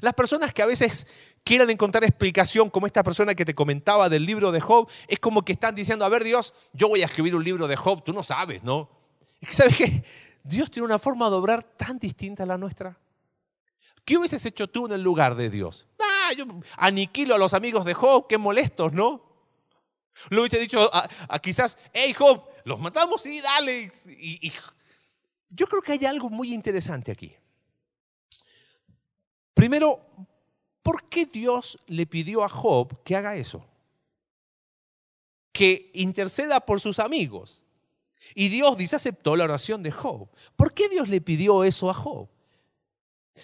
Las 0.00 0.14
personas 0.14 0.54
que 0.54 0.62
a 0.62 0.66
veces 0.66 1.06
quieran 1.44 1.70
encontrar 1.70 2.04
explicación, 2.04 2.70
como 2.70 2.86
esta 2.86 3.02
persona 3.02 3.34
que 3.34 3.44
te 3.44 3.54
comentaba 3.54 4.08
del 4.08 4.24
libro 4.24 4.52
de 4.52 4.60
Job, 4.60 4.88
es 5.08 5.18
como 5.18 5.42
que 5.42 5.52
están 5.52 5.74
diciendo, 5.74 6.04
a 6.04 6.08
ver 6.08 6.24
Dios, 6.24 6.54
yo 6.72 6.88
voy 6.88 7.02
a 7.02 7.06
escribir 7.06 7.34
un 7.34 7.44
libro 7.44 7.66
de 7.66 7.76
Job, 7.76 8.02
tú 8.04 8.12
no 8.12 8.22
sabes, 8.22 8.62
¿no? 8.62 8.88
Es 9.40 9.48
que 9.48 9.54
sabes 9.54 9.76
que 9.76 10.04
Dios 10.44 10.70
tiene 10.70 10.86
una 10.86 10.98
forma 10.98 11.28
de 11.28 11.36
obrar 11.36 11.64
tan 11.64 11.98
distinta 11.98 12.44
a 12.44 12.46
la 12.46 12.58
nuestra. 12.58 12.98
¿Qué 14.04 14.16
hubieses 14.16 14.44
hecho 14.46 14.68
tú 14.68 14.86
en 14.86 14.92
el 14.92 15.02
lugar 15.02 15.34
de 15.34 15.50
Dios? 15.50 15.86
Ah, 16.00 16.32
yo 16.36 16.46
aniquilo 16.76 17.34
a 17.34 17.38
los 17.38 17.54
amigos 17.54 17.84
de 17.84 17.94
Job, 17.94 18.26
qué 18.28 18.38
molestos, 18.38 18.92
¿no? 18.92 19.31
Lo 20.30 20.42
hubiese 20.42 20.58
dicho 20.58 20.90
a, 20.92 21.38
quizás, 21.40 21.78
hey 21.92 22.12
Job, 22.12 22.44
los 22.64 22.78
matamos 22.78 23.24
y 23.26 23.40
dale. 23.40 23.90
Y, 24.06 24.52
yo 25.50 25.66
creo 25.66 25.82
que 25.82 25.92
hay 25.92 26.04
algo 26.06 26.30
muy 26.30 26.54
interesante 26.54 27.12
aquí. 27.12 27.34
Primero, 29.54 30.00
¿por 30.82 31.08
qué 31.08 31.26
Dios 31.26 31.78
le 31.86 32.06
pidió 32.06 32.42
a 32.42 32.48
Job 32.48 33.02
que 33.04 33.16
haga 33.16 33.36
eso? 33.36 33.66
Que 35.52 35.90
interceda 35.94 36.60
por 36.60 36.80
sus 36.80 36.98
amigos. 36.98 37.62
Y 38.34 38.48
Dios 38.48 38.76
dice, 38.76 38.96
aceptó 38.96 39.36
la 39.36 39.44
oración 39.44 39.82
de 39.82 39.90
Job. 39.90 40.28
¿Por 40.56 40.72
qué 40.72 40.88
Dios 40.88 41.08
le 41.08 41.20
pidió 41.20 41.64
eso 41.64 41.90
a 41.90 41.94
Job? 41.94 42.28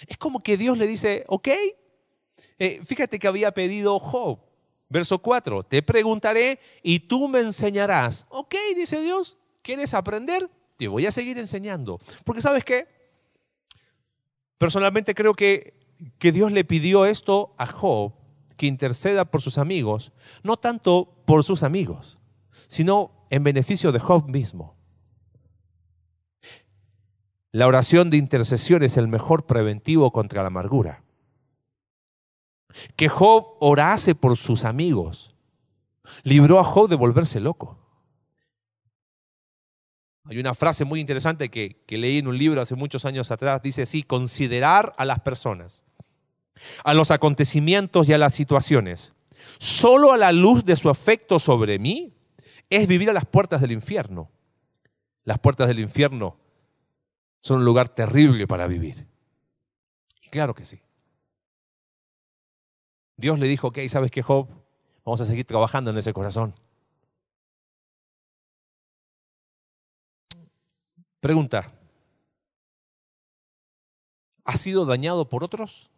Es 0.06 0.16
como 0.16 0.42
que 0.42 0.56
Dios 0.56 0.78
le 0.78 0.86
dice, 0.86 1.24
ok, 1.28 1.48
eh, 2.58 2.80
fíjate 2.84 3.18
que 3.18 3.26
había 3.26 3.52
pedido 3.52 3.98
Job 3.98 4.47
Verso 4.90 5.18
4, 5.18 5.64
te 5.64 5.82
preguntaré 5.82 6.58
y 6.82 7.00
tú 7.00 7.28
me 7.28 7.40
enseñarás. 7.40 8.26
Ok, 8.30 8.54
dice 8.74 9.00
Dios, 9.02 9.36
¿quieres 9.62 9.92
aprender? 9.92 10.50
Te 10.76 10.88
voy 10.88 11.06
a 11.06 11.12
seguir 11.12 11.36
enseñando. 11.36 11.98
Porque 12.24 12.40
sabes 12.40 12.64
qué? 12.64 12.88
Personalmente 14.56 15.14
creo 15.14 15.34
que, 15.34 15.74
que 16.18 16.32
Dios 16.32 16.52
le 16.52 16.64
pidió 16.64 17.04
esto 17.04 17.54
a 17.58 17.66
Job, 17.66 18.12
que 18.56 18.66
interceda 18.66 19.26
por 19.26 19.42
sus 19.42 19.58
amigos, 19.58 20.12
no 20.42 20.56
tanto 20.56 21.22
por 21.26 21.44
sus 21.44 21.62
amigos, 21.62 22.18
sino 22.66 23.26
en 23.28 23.44
beneficio 23.44 23.92
de 23.92 24.00
Job 24.00 24.28
mismo. 24.28 24.74
La 27.52 27.66
oración 27.66 28.08
de 28.08 28.16
intercesión 28.16 28.82
es 28.82 28.96
el 28.96 29.08
mejor 29.08 29.46
preventivo 29.46 30.12
contra 30.12 30.42
la 30.42 30.48
amargura 30.48 31.02
que 32.96 33.08
Job 33.08 33.56
orase 33.60 34.14
por 34.14 34.36
sus 34.36 34.64
amigos, 34.64 35.34
libró 36.22 36.58
a 36.58 36.64
Job 36.64 36.88
de 36.88 36.96
volverse 36.96 37.40
loco. 37.40 37.78
Hay 40.24 40.38
una 40.38 40.54
frase 40.54 40.84
muy 40.84 41.00
interesante 41.00 41.48
que, 41.48 41.76
leí 41.88 42.18
en 42.18 42.28
un 42.28 42.36
libro 42.36 42.60
hace 42.60 42.74
muchos 42.74 43.04
años 43.06 43.30
atrás, 43.30 43.62
dice 43.62 43.82
así, 43.82 44.02
considerar 44.02 44.94
a 44.98 45.06
las 45.06 45.20
personas, 45.20 45.84
a 46.84 46.92
los 46.92 47.10
acontecimientos 47.10 48.08
y 48.08 48.12
a 48.12 48.18
las 48.18 48.34
situaciones, 48.34 49.14
solo 49.58 50.12
a 50.12 50.18
la 50.18 50.32
luz 50.32 50.64
de 50.66 50.76
su 50.76 50.90
afecto 50.90 51.38
sobre 51.38 51.78
mí, 51.78 52.14
es 52.68 52.86
vivir 52.86 53.08
a 53.08 53.14
las 53.14 53.24
puertas 53.24 53.62
del 53.62 53.72
infierno. 53.72 54.30
Las 55.24 55.38
puertas 55.38 55.68
del 55.68 55.80
infierno 55.80 56.36
son 57.40 57.58
un 57.58 57.64
lugar 57.64 57.88
terrible 57.88 58.46
para 58.46 58.66
vivir. 58.66 59.06
Y 60.22 60.28
claro 60.28 60.54
que 60.54 60.66
sí. 60.66 60.78
Dios 63.18 63.38
le 63.40 63.48
dijo, 63.48 63.66
ok, 63.66 63.80
¿sabes 63.88 64.12
qué, 64.12 64.22
Job? 64.22 64.48
Vamos 65.04 65.20
a 65.20 65.24
seguir 65.26 65.44
trabajando 65.44 65.90
en 65.90 65.98
ese 65.98 66.12
corazón. 66.12 66.54
Pregunta, 71.18 71.72
¿has 74.44 74.60
sido 74.60 74.86
dañado 74.86 75.28
por 75.28 75.42
otros? 75.42 75.90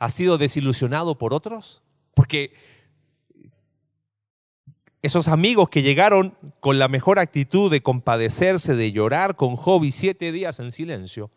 ¿Has 0.00 0.12
sido 0.12 0.36
desilusionado 0.36 1.16
por 1.16 1.32
otros? 1.32 1.80
Porque 2.14 2.54
esos 5.00 5.28
amigos 5.28 5.70
que 5.70 5.82
llegaron 5.82 6.36
con 6.58 6.80
la 6.80 6.88
mejor 6.88 7.20
actitud 7.20 7.70
de 7.70 7.82
compadecerse, 7.82 8.74
de 8.74 8.90
llorar 8.90 9.36
con 9.36 9.54
Job 9.54 9.84
y 9.84 9.92
siete 9.92 10.32
días 10.32 10.58
en 10.58 10.72
silencio, 10.72 11.30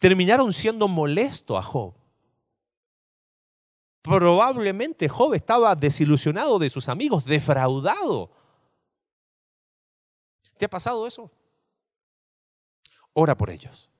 terminaron 0.00 0.52
siendo 0.52 0.88
molesto 0.88 1.56
a 1.56 1.62
Job 1.62 1.94
probablemente 4.06 5.08
Job 5.08 5.34
estaba 5.34 5.74
desilusionado 5.74 6.58
de 6.58 6.70
sus 6.70 6.88
amigos, 6.88 7.24
defraudado. 7.24 8.30
¿Te 10.56 10.64
ha 10.64 10.70
pasado 10.70 11.06
eso? 11.06 11.30
Ora 13.12 13.36
por 13.36 13.50
ellos. 13.50 13.90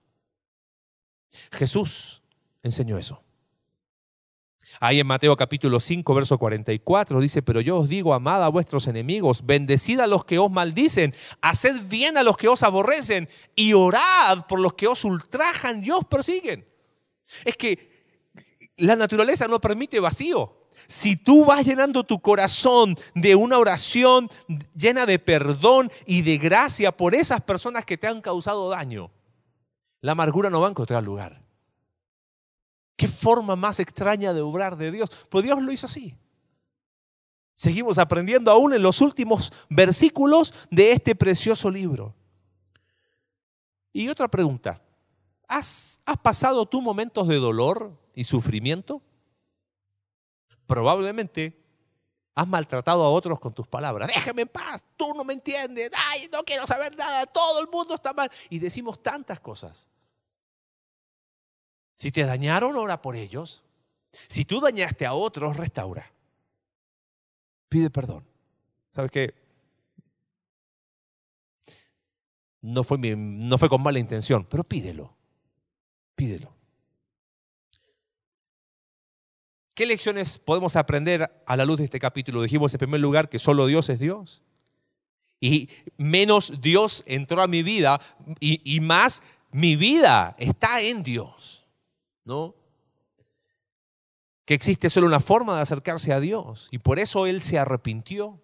Jesús 1.51 2.23
enseñó 2.63 2.97
eso. 2.97 3.23
Ahí 4.79 5.01
en 5.01 5.07
Mateo 5.07 5.37
capítulo 5.37 5.81
5, 5.81 6.15
verso 6.15 6.39
44 6.39 7.21
dice, 7.21 7.43
pero 7.43 7.61
yo 7.61 7.79
os 7.79 7.89
digo, 7.89 8.13
amad 8.13 8.45
a 8.45 8.49
vuestros 8.49 8.87
enemigos, 8.87 9.45
bendecid 9.47 10.01
a 10.01 10.07
los 10.07 10.25
que 10.25 10.39
os 10.39 10.51
maldicen, 10.51 11.15
haced 11.41 11.83
bien 11.89 12.19
a 12.19 12.23
los 12.23 12.37
que 12.37 12.49
os 12.49 12.63
aborrecen 12.63 13.29
y 13.55 13.73
orad 13.73 14.47
por 14.47 14.61
los 14.61 14.75
que 14.75 14.87
os 14.87 15.05
ultrajan 15.05 15.83
y 15.83 15.91
os 15.91 16.05
persiguen. 16.05 16.69
Es 17.45 17.57
que 17.57 17.96
la 18.77 18.97
naturaleza 18.97 19.47
no 19.49 19.61
permite 19.61 20.01
vacío. 20.01 20.67
Si 20.89 21.17
tú 21.17 21.45
vas 21.45 21.65
llenando 21.67 22.05
tu 22.05 22.21
corazón 22.21 22.97
de 23.15 23.35
una 23.35 23.59
oración 23.59 24.31
llena 24.75 25.07
de 25.07 25.19
perdón 25.19 25.91
y 26.05 26.23
de 26.23 26.39
gracia 26.39 26.97
por 26.97 27.15
esas 27.15 27.41
personas 27.41 27.85
que 27.85 27.99
te 27.99 28.07
han 28.07 28.21
causado 28.21 28.69
daño, 28.71 29.11
la 30.01 30.13
amargura 30.13 30.51
no 30.51 30.61
va 30.61 30.69
a 30.69 30.71
encontrar 30.71 31.03
lugar. 31.03 31.43
¿Qué 32.97 33.09
forma 33.09 33.57
más 33.57 33.81
extraña 33.81 34.33
de 34.33 34.41
obrar 34.41 34.77
de 34.77 34.93
Dios? 34.93 35.11
Pues 35.29 35.45
Dios 35.45 35.61
lo 35.61 35.73
hizo 35.73 35.87
así. 35.87 36.15
Seguimos 37.55 37.99
aprendiendo 37.99 38.51
aún 38.51 38.75
en 38.75 38.83
los 38.83 39.01
últimos 39.01 39.53
versículos 39.69 40.55
de 40.71 40.93
este 40.93 41.15
precioso 41.15 41.71
libro. 41.71 42.15
Y 43.93 44.09
otra 44.09 44.29
pregunta, 44.29 44.81
¿Has, 45.49 46.01
¿Has 46.05 46.19
pasado 46.19 46.67
tú 46.67 46.83
momentos 46.83 47.27
de 47.29 47.37
dolor 47.37 47.93
y 48.17 48.25
sufrimiento? 48.25 49.01
Probablemente 50.67 51.63
has 52.35 52.49
maltratado 52.49 53.05
a 53.05 53.11
otros 53.11 53.39
con 53.39 53.55
tus 53.55 53.69
palabras. 53.69 54.09
Déjame 54.09 54.43
en 54.43 54.49
paz, 54.49 54.85
tú 54.97 55.13
no 55.15 55.23
me 55.23 55.35
entiendes, 55.35 55.91
ay, 56.11 56.29
no 56.33 56.43
quiero 56.43 56.67
saber 56.67 56.97
nada, 56.97 57.27
todo 57.27 57.61
el 57.61 57.69
mundo 57.69 57.95
está 57.95 58.13
mal. 58.13 58.29
Y 58.51 58.59
decimos 58.59 59.01
tantas 59.01 59.39
cosas. 59.39 59.89
Si 61.95 62.11
te 62.11 62.25
dañaron, 62.25 62.75
ora 62.77 63.01
por 63.01 63.15
ellos. 63.15 63.63
Si 64.29 64.45
tú 64.45 64.61
dañaste 64.61 65.07
a 65.07 65.13
otros, 65.13 65.57
restaura. 65.57 66.11
Pide 67.69 67.91
perdón. 67.91 68.27
¿Sabes 68.91 69.11
qué? 69.11 69.35
No 72.63 72.83
fue, 72.83 72.99
no 72.99 73.59
fue 73.59 73.69
con 73.69 73.83
mala 73.83 73.99
intención, 73.99 74.45
pero 74.45 74.65
pídelo. 74.65 75.15
Pídelo. 76.15 76.56
¿Qué 79.77 79.85
lecciones 79.85 80.39
podemos 80.39 80.75
aprender 80.75 81.31
a 81.45 81.55
la 81.55 81.67
luz 81.67 81.77
de 81.77 81.85
este 81.85 82.01
capítulo? 82.01 82.41
Dijimos 82.41 82.73
en 82.73 82.79
primer 82.79 82.99
lugar 82.99 83.29
que 83.29 83.39
solo 83.39 83.67
Dios 83.67 83.91
es 83.91 83.99
Dios. 83.99 84.43
Y 85.39 85.69
menos 85.99 86.63
Dios 86.63 87.05
entró 87.07 87.43
a 87.43 87.47
mi 87.47 87.63
vida 87.63 88.01
y, 88.41 88.63
y 88.65 88.81
más 88.81 89.23
mi 89.53 89.77
vida 89.77 90.35
está 90.39 90.81
en 90.81 91.03
Dios. 91.03 91.67
¿No? 92.25 92.55
Que 94.47 94.55
existe 94.55 94.89
solo 94.89 95.07
una 95.07 95.21
forma 95.21 95.57
de 95.57 95.61
acercarse 95.61 96.11
a 96.15 96.21
Dios 96.21 96.69
y 96.71 96.79
por 96.79 96.99
eso 96.99 97.27
Él 97.27 97.43
se 97.43 97.59
arrepintió. 97.59 98.41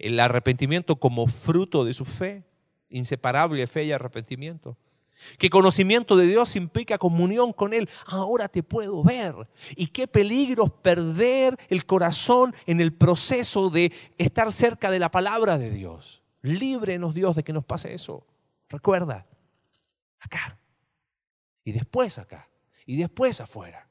El 0.00 0.18
arrepentimiento 0.18 0.96
como 0.96 1.28
fruto 1.28 1.84
de 1.84 1.94
su 1.94 2.04
fe, 2.04 2.42
inseparable 2.90 3.68
fe 3.68 3.84
y 3.84 3.92
arrepentimiento. 3.92 4.76
Que 5.38 5.50
conocimiento 5.50 6.16
de 6.16 6.26
Dios 6.26 6.56
implica 6.56 6.98
comunión 6.98 7.52
con 7.52 7.72
Él. 7.72 7.88
Ahora 8.06 8.48
te 8.48 8.62
puedo 8.62 9.02
ver. 9.02 9.34
Y 9.74 9.88
qué 9.88 10.06
peligro 10.06 10.68
perder 10.68 11.56
el 11.68 11.86
corazón 11.86 12.54
en 12.66 12.80
el 12.80 12.92
proceso 12.92 13.70
de 13.70 13.92
estar 14.18 14.52
cerca 14.52 14.90
de 14.90 14.98
la 14.98 15.10
palabra 15.10 15.58
de 15.58 15.70
Dios. 15.70 16.22
Líbrenos 16.42 17.14
Dios 17.14 17.34
de 17.36 17.42
que 17.42 17.52
nos 17.52 17.64
pase 17.64 17.94
eso. 17.94 18.26
Recuerda, 18.68 19.26
acá. 20.20 20.58
Y 21.64 21.72
después 21.72 22.18
acá. 22.18 22.48
Y 22.84 22.96
después 22.96 23.40
afuera. 23.40 23.88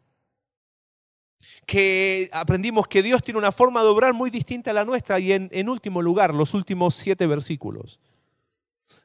Que 1.66 2.30
aprendimos 2.32 2.88
que 2.88 3.04
Dios 3.04 3.24
tiene 3.24 3.40
una 3.40 3.52
forma 3.52 3.82
de 3.82 3.90
obrar 3.90 4.14
muy 4.14 4.30
distinta 4.30 4.72
a 4.72 4.74
la 4.74 4.86
nuestra. 4.86 5.20
Y 5.20 5.34
en, 5.34 5.50
en 5.52 5.70
último 5.70 6.02
lugar, 6.02 6.34
los 6.34 6.54
últimos 6.54 6.96
siete 6.96 7.28
versículos. 7.28 8.00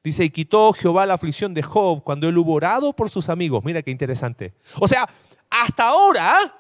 Dice, 0.03 0.25
y 0.25 0.31
quitó 0.31 0.73
Jehová 0.73 1.05
la 1.05 1.15
aflicción 1.15 1.53
de 1.53 1.63
Job 1.63 2.03
cuando 2.03 2.29
él 2.29 2.39
hubo 2.39 2.55
orado 2.55 2.95
por 2.95 3.11
sus 3.11 3.29
amigos. 3.29 3.63
Mira 3.65 3.83
qué 3.83 3.91
interesante. 3.91 4.55
O 4.79 4.89
sea, 4.89 5.09
hasta 5.51 5.89
ahora, 5.89 6.57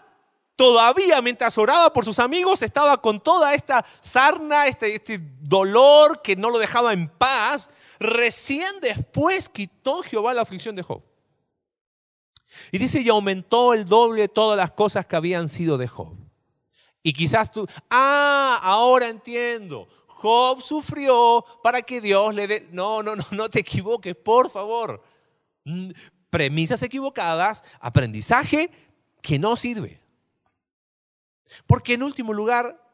todavía 0.56 1.22
mientras 1.22 1.56
oraba 1.56 1.90
por 1.92 2.04
sus 2.04 2.18
amigos, 2.18 2.60
estaba 2.60 3.00
con 3.00 3.18
toda 3.20 3.54
esta 3.54 3.84
sarna, 4.00 4.66
este, 4.66 4.94
este 4.94 5.18
dolor 5.40 6.20
que 6.22 6.36
no 6.36 6.50
lo 6.50 6.58
dejaba 6.58 6.92
en 6.92 7.08
paz. 7.08 7.70
Recién 7.98 8.80
después 8.82 9.48
quitó 9.48 10.02
Jehová 10.02 10.34
la 10.34 10.42
aflicción 10.42 10.76
de 10.76 10.82
Job. 10.82 11.02
Y 12.72 12.78
dice, 12.78 13.00
y 13.00 13.08
aumentó 13.08 13.72
el 13.72 13.86
doble 13.86 14.28
todas 14.28 14.56
las 14.56 14.72
cosas 14.72 15.06
que 15.06 15.16
habían 15.16 15.48
sido 15.48 15.78
de 15.78 15.88
Job. 15.88 16.14
Y 17.02 17.14
quizás 17.14 17.50
tú, 17.50 17.66
ah, 17.88 18.58
ahora 18.62 19.08
entiendo. 19.08 19.88
Job 20.20 20.60
sufrió 20.60 21.44
para 21.62 21.80
que 21.80 22.00
Dios 22.00 22.34
le 22.34 22.46
dé... 22.46 22.68
No, 22.72 23.02
no, 23.02 23.16
no, 23.16 23.24
no 23.30 23.48
te 23.48 23.60
equivoques, 23.60 24.14
por 24.14 24.50
favor. 24.50 25.02
Mm, 25.64 25.92
premisas 26.28 26.82
equivocadas, 26.82 27.64
aprendizaje 27.80 28.70
que 29.22 29.38
no 29.38 29.56
sirve. 29.56 29.98
Porque 31.66 31.94
en 31.94 32.02
último 32.02 32.34
lugar, 32.34 32.86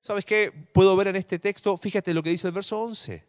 ¿sabes 0.00 0.24
qué? 0.24 0.52
Puedo 0.72 0.94
ver 0.94 1.08
en 1.08 1.16
este 1.16 1.40
texto, 1.40 1.76
fíjate 1.76 2.14
lo 2.14 2.22
que 2.22 2.30
dice 2.30 2.46
el 2.46 2.54
verso 2.54 2.80
11. 2.80 3.26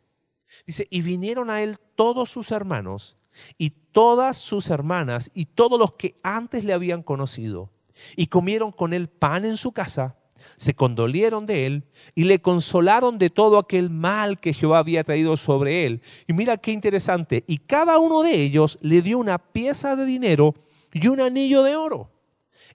Dice, 0.68 0.88
y 0.92 1.02
vinieron 1.02 1.50
a 1.50 1.64
él 1.64 1.80
todos 1.96 2.30
sus 2.30 2.52
hermanos 2.52 3.18
y 3.58 3.72
todas 3.72 4.38
sus 4.38 4.70
hermanas 4.70 5.32
y 5.34 5.46
todos 5.46 5.80
los 5.80 5.94
que 5.94 6.20
antes 6.22 6.64
le 6.64 6.74
habían 6.74 7.02
conocido, 7.02 7.72
y 8.16 8.28
comieron 8.28 8.72
con 8.72 8.94
él 8.94 9.10
pan 9.10 9.44
en 9.44 9.58
su 9.58 9.72
casa 9.72 10.18
se 10.58 10.74
condolieron 10.74 11.46
de 11.46 11.66
él 11.66 11.84
y 12.16 12.24
le 12.24 12.40
consolaron 12.40 13.18
de 13.18 13.30
todo 13.30 13.58
aquel 13.58 13.90
mal 13.90 14.40
que 14.40 14.54
Jehová 14.54 14.80
había 14.80 15.04
traído 15.04 15.38
sobre 15.38 15.86
él. 15.86 16.02
Y 16.28 16.34
mira 16.34 16.58
qué 16.58 16.72
interesante, 16.72 17.44
y 17.48 17.58
cada 17.58 18.00
uno 18.00 18.24
de 18.24 18.42
ellos 18.42 18.78
le 18.82 19.02
dio 19.02 19.18
una 19.18 19.38
pieza 19.38 19.96
de 19.96 20.06
dinero 20.06 20.56
y 20.94 21.08
un 21.08 21.22
anillo 21.22 21.64
de 21.64 21.76
oro. 21.76 22.12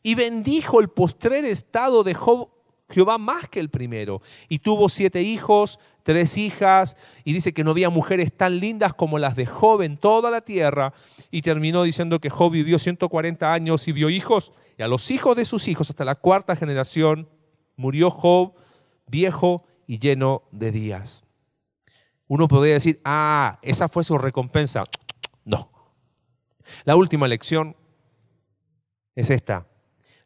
Y 0.02 0.14
bendijo 0.14 0.80
el 0.80 0.88
postrer 0.88 1.44
estado 1.44 2.04
de 2.04 2.16
Jehová 2.88 3.18
más 3.18 3.48
que 3.48 3.60
el 3.60 3.68
primero. 3.68 4.22
Y 4.48 4.60
tuvo 4.60 4.88
siete 4.88 5.22
hijos, 5.22 5.78
tres 6.02 6.38
hijas, 6.38 6.96
y 7.24 7.32
dice 7.32 7.52
que 7.52 7.64
no 7.64 7.72
había 7.72 7.90
mujeres 7.90 8.32
tan 8.32 8.60
lindas 8.60 8.94
como 8.94 9.18
las 9.18 9.36
de 9.36 9.46
Job 9.46 9.82
en 9.82 9.96
toda 9.96 10.30
la 10.30 10.40
tierra. 10.40 10.94
Y 11.30 11.42
terminó 11.42 11.82
diciendo 11.82 12.20
que 12.20 12.30
Job 12.30 12.52
vivió 12.52 12.78
140 12.78 13.52
años 13.52 13.88
y 13.88 13.92
vio 13.92 14.08
hijos, 14.08 14.52
y 14.78 14.82
a 14.82 14.88
los 14.88 15.10
hijos 15.10 15.36
de 15.36 15.44
sus 15.44 15.68
hijos 15.68 15.90
hasta 15.90 16.04
la 16.04 16.14
cuarta 16.14 16.56
generación 16.56 17.28
murió 17.78 18.10
Job 18.10 18.52
viejo 19.06 19.64
y 19.86 19.98
lleno 19.98 20.42
de 20.50 20.70
días. 20.70 21.24
Uno 22.26 22.46
podría 22.46 22.74
decir, 22.74 23.00
ah, 23.06 23.58
esa 23.62 23.88
fue 23.88 24.04
su 24.04 24.18
recompensa. 24.18 24.84
No. 25.46 25.70
La 26.84 26.94
última 26.94 27.26
lección 27.26 27.74
es 29.14 29.30
esta. 29.30 29.66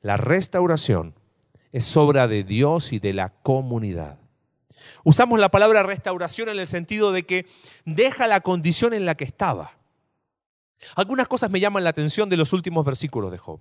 La 0.00 0.16
restauración 0.16 1.14
es 1.70 1.96
obra 1.96 2.26
de 2.26 2.42
Dios 2.42 2.92
y 2.92 2.98
de 2.98 3.12
la 3.12 3.28
comunidad. 3.28 4.18
Usamos 5.04 5.38
la 5.38 5.48
palabra 5.50 5.84
restauración 5.84 6.48
en 6.48 6.58
el 6.58 6.66
sentido 6.66 7.12
de 7.12 7.24
que 7.24 7.46
deja 7.84 8.26
la 8.26 8.40
condición 8.40 8.94
en 8.94 9.06
la 9.06 9.14
que 9.14 9.22
estaba. 9.22 9.78
Algunas 10.96 11.28
cosas 11.28 11.52
me 11.52 11.60
llaman 11.60 11.84
la 11.84 11.90
atención 11.90 12.28
de 12.28 12.36
los 12.36 12.52
últimos 12.52 12.84
versículos 12.84 13.30
de 13.30 13.38
Job. 13.38 13.60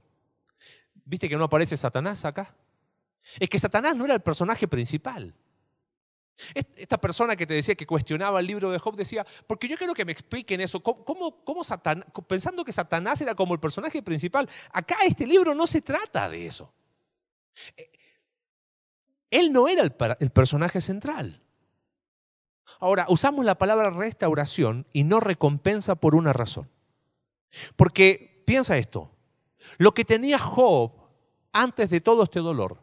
¿Viste 1.06 1.30
que 1.30 1.38
no 1.38 1.44
aparece 1.44 1.78
Satanás 1.78 2.26
acá? 2.26 2.56
Es 3.40 3.50
que 3.50 3.60
Satanás 3.60 3.96
no 3.96 4.06
era 4.06 4.14
el 4.14 4.22
personaje 4.22 4.68
principal. 4.68 5.34
Esta 6.54 7.00
persona 7.00 7.36
que 7.36 7.46
te 7.46 7.54
decía 7.54 7.76
que 7.76 7.86
cuestionaba 7.86 8.40
el 8.40 8.48
libro 8.48 8.72
de 8.72 8.80
Job 8.80 8.96
decía, 8.96 9.26
porque 9.48 9.68
yo 9.68 9.78
quiero 9.78 9.94
que 9.94 10.06
me 10.06 10.12
expliquen 10.12 10.62
eso, 10.62 10.82
¿cómo, 10.82 11.44
cómo 11.44 11.64
Satanás, 11.64 12.06
pensando 12.28 12.66
que 12.66 12.74
Satanás 12.74 13.22
era 13.22 13.36
como 13.36 13.54
el 13.54 13.60
personaje 13.60 14.02
principal, 14.02 14.50
acá 14.72 14.98
este 15.06 15.28
libro 15.28 15.54
no 15.54 15.68
se 15.68 15.82
trata 15.82 16.30
de 16.30 16.48
eso. 16.48 16.74
Eh, 17.78 17.92
él 19.30 19.52
no 19.52 19.68
era 19.68 19.84
el, 19.84 19.96
el 20.20 20.30
personaje 20.32 20.82
central. 20.82 21.42
Ahora, 22.80 23.06
usamos 23.10 23.46
la 23.46 23.58
palabra 23.58 23.92
restauración 23.92 24.88
y 24.94 25.04
no 25.04 25.20
recompensa 25.20 25.96
por 25.96 26.16
una 26.16 26.34
razón. 26.34 26.70
Porque 27.76 28.44
piensa 28.46 28.78
esto, 28.78 29.12
lo 29.78 29.94
que 29.94 30.06
tenía 30.06 30.40
Job 30.40 30.94
antes 31.52 31.90
de 31.90 32.02
todo 32.02 32.24
este 32.24 32.40
dolor 32.40 32.81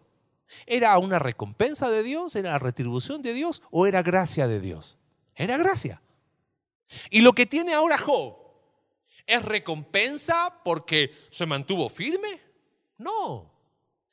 ¿Era 0.67 0.99
una 0.99 1.19
recompensa 1.19 1.91
de 1.91 2.03
Dios? 2.03 2.37
¿Era 2.37 2.59
retribución 2.59 3.23
de 3.23 3.35
Dios? 3.35 3.63
¿O 3.71 3.87
era 3.87 4.03
gracia 4.03 4.49
de 4.49 4.61
Dios? 4.61 4.99
Era 5.35 5.57
gracia. 5.57 6.03
Y 7.11 7.21
lo 7.21 7.33
que 7.33 7.47
tiene 7.47 7.75
ahora 7.75 7.99
Job, 7.99 8.37
¿es 9.27 9.45
recompensa 9.45 10.61
porque 10.65 11.13
se 11.31 11.47
mantuvo 11.47 11.89
firme? 11.89 12.41
No. 12.97 13.53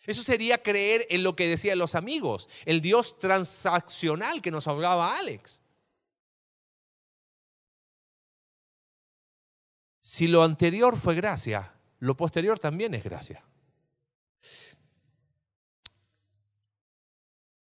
Eso 0.06 0.24
sería 0.24 0.62
creer 0.62 1.08
en 1.10 1.24
lo 1.24 1.36
que 1.36 1.48
decían 1.48 1.80
los 1.80 1.95
amigos, 1.95 2.48
el 2.65 2.82
Dios 2.82 3.17
transaccional 3.17 4.41
que 4.41 4.52
nos 4.52 4.67
hablaba 4.67 5.17
Alex. 5.17 5.62
Si 10.00 10.28
lo 10.28 10.43
anterior 10.43 10.98
fue 11.00 11.15
gracia, 11.15 11.74
lo 11.98 12.15
posterior 12.15 12.60
también 12.60 12.93
es 12.93 13.04
gracia. 13.04 13.43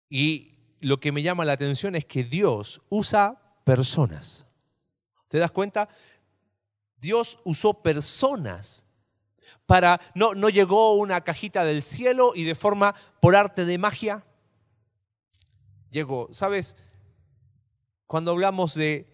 Y 0.10 0.56
lo 0.79 1.00
que 1.00 1.12
me 1.12 1.21
llama 1.21 1.46
la 1.46 1.54
atención 1.54 1.96
es 1.96 2.06
que 2.06 2.23
Dios 2.23 2.81
usa 2.90 3.40
personas. 3.63 4.48
¿Te 5.27 5.38
das 5.38 5.52
cuenta? 5.52 5.90
Dios 6.98 7.40
usó 7.44 7.81
personas 7.81 8.86
para, 9.65 10.02
no, 10.15 10.33
no 10.33 10.50
llegó 10.50 10.96
una 10.96 11.21
cajita 11.21 11.63
del 11.63 11.83
cielo 11.83 12.31
y 12.33 12.44
de 12.44 12.56
forma 12.56 12.96
por 13.19 13.36
arte 13.36 13.65
de 13.65 13.77
magia, 13.77 14.23
llegó, 15.92 16.27
¿sabes? 16.31 16.75
Cuando 18.08 18.31
hablamos 18.31 18.73
de, 18.73 19.08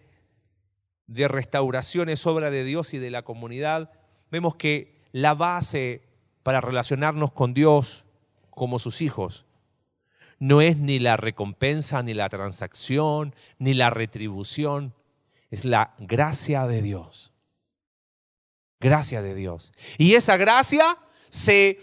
de 1.06 1.28
restauración 1.28 2.08
es 2.08 2.26
obra 2.26 2.50
de 2.50 2.64
Dios 2.64 2.94
y 2.94 2.98
de 2.98 3.10
la 3.10 3.22
comunidad, 3.22 3.90
vemos 4.30 4.56
que 4.56 5.02
la 5.12 5.34
base 5.34 6.02
para 6.42 6.60
relacionarnos 6.60 7.32
con 7.32 7.52
Dios 7.52 8.04
como 8.50 8.78
sus 8.78 9.02
hijos 9.02 9.46
no 10.38 10.60
es 10.60 10.76
ni 10.76 10.98
la 10.98 11.16
recompensa, 11.16 12.02
ni 12.02 12.14
la 12.14 12.28
transacción, 12.28 13.34
ni 13.58 13.74
la 13.74 13.90
retribución, 13.90 14.94
es 15.50 15.64
la 15.64 15.94
gracia 15.98 16.66
de 16.66 16.82
Dios. 16.82 17.32
Gracia 18.80 19.22
de 19.22 19.34
Dios. 19.34 19.72
Y 19.96 20.14
esa 20.14 20.36
gracia 20.36 20.98
se, 21.30 21.78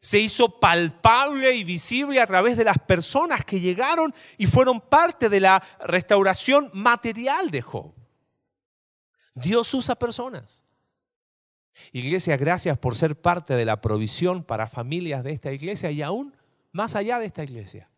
se 0.00 0.18
hizo 0.18 0.58
palpable 0.58 1.54
y 1.54 1.64
visible 1.64 2.20
a 2.20 2.26
través 2.26 2.56
de 2.56 2.64
las 2.64 2.78
personas 2.78 3.44
que 3.44 3.60
llegaron 3.60 4.14
y 4.38 4.46
fueron 4.46 4.80
parte 4.80 5.28
de 5.28 5.40
la 5.40 5.62
restauración 5.80 6.70
material 6.72 7.50
de 7.50 7.60
Job. 7.60 7.92
Dios 9.34 9.72
usa 9.74 9.94
personas. 9.94 10.64
Iglesia, 11.92 12.36
gracias 12.36 12.78
por 12.78 12.96
ser 12.96 13.20
parte 13.20 13.54
de 13.54 13.64
la 13.64 13.80
provisión 13.80 14.42
para 14.42 14.66
familias 14.66 15.22
de 15.22 15.32
esta 15.32 15.52
iglesia 15.52 15.90
y 15.90 16.02
aún 16.02 16.34
más 16.72 16.96
allá 16.96 17.18
de 17.18 17.26
esta 17.26 17.44
iglesia. 17.44 17.89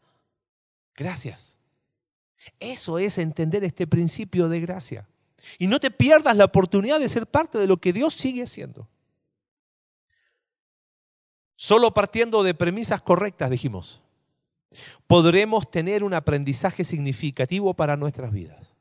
Gracias. 0.97 1.59
Eso 2.61 2.99
es 2.99 3.18
entender 3.18 3.64
este 3.64 3.86
principio 3.86 4.49
de 4.49 4.61
gracia. 4.61 5.09
Y 5.59 5.66
no 5.66 5.80
te 5.80 5.90
pierdas 5.90 6.36
la 6.36 6.45
oportunidad 6.45 7.01
de 7.01 7.09
ser 7.09 7.26
parte 7.26 7.59
de 7.59 7.66
lo 7.66 7.78
que 7.78 7.93
Dios 7.93 8.14
sigue 8.14 8.43
haciendo. 8.43 8.88
Solo 11.57 11.93
partiendo 11.93 12.43
de 12.43 12.55
premisas 12.55 13.01
correctas, 13.01 13.51
dijimos, 13.51 14.03
podremos 15.07 15.70
tener 15.70 16.03
un 16.03 16.14
aprendizaje 16.14 16.84
significativo 16.84 17.74
para 17.74 17.97
nuestras 17.97 18.32
vidas. 18.32 18.74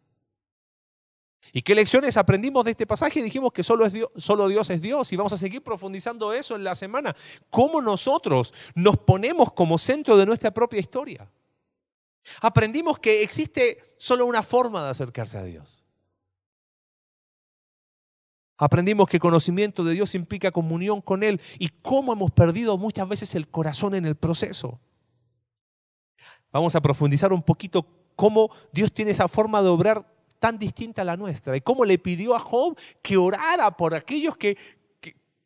¿Y 1.54 1.62
qué 1.62 1.76
lecciones 1.76 2.16
aprendimos 2.16 2.64
de 2.64 2.72
este 2.72 2.88
pasaje? 2.88 3.22
Dijimos 3.22 3.52
que 3.52 3.62
solo, 3.62 3.90
Dios, 3.90 4.10
solo 4.16 4.48
Dios 4.48 4.70
es 4.70 4.82
Dios 4.82 5.12
y 5.12 5.18
vamos 5.18 5.34
a 5.34 5.38
seguir 5.38 5.62
profundizando 5.62 6.32
eso 6.32 6.56
en 6.56 6.64
la 6.64 6.76
semana. 6.76 7.16
¿Cómo 7.50 7.82
nosotros 7.82 8.54
nos 8.74 8.98
ponemos 8.98 9.52
como 9.52 9.78
centro 9.78 10.16
de 10.16 10.26
nuestra 10.26 10.52
propia 10.52 10.80
historia? 10.80 11.30
Aprendimos 12.42 13.00
que 13.00 13.24
existe 13.24 13.96
solo 13.98 14.26
una 14.26 14.44
forma 14.44 14.84
de 14.84 14.90
acercarse 14.90 15.38
a 15.38 15.44
Dios. 15.44 15.84
Aprendimos 18.58 19.10
que 19.10 19.20
conocimiento 19.20 19.84
de 19.84 19.94
Dios 19.94 20.14
implica 20.14 20.52
comunión 20.52 21.02
con 21.02 21.24
Él 21.24 21.42
y 21.58 21.70
cómo 21.70 22.14
hemos 22.14 22.32
perdido 22.32 22.78
muchas 22.78 23.08
veces 23.08 23.34
el 23.34 23.48
corazón 23.48 23.96
en 23.96 24.06
el 24.06 24.16
proceso. 24.16 24.80
Vamos 26.52 26.76
a 26.76 26.82
profundizar 26.82 27.34
un 27.34 27.42
poquito 27.42 27.88
cómo 28.16 28.52
Dios 28.72 28.94
tiene 28.94 29.12
esa 29.12 29.28
forma 29.28 29.64
de 29.64 29.70
obrar 29.70 30.06
tan 30.38 30.60
distinta 30.60 31.02
a 31.02 31.06
la 31.06 31.18
nuestra 31.18 31.58
y 31.58 31.62
cómo 31.62 31.86
le 31.86 31.98
pidió 31.98 32.36
a 32.36 32.40
Job 32.40 32.78
que 33.02 33.18
orara 33.18 33.76
por 33.76 33.96
aquellos 33.96 34.38
que, 34.38 34.56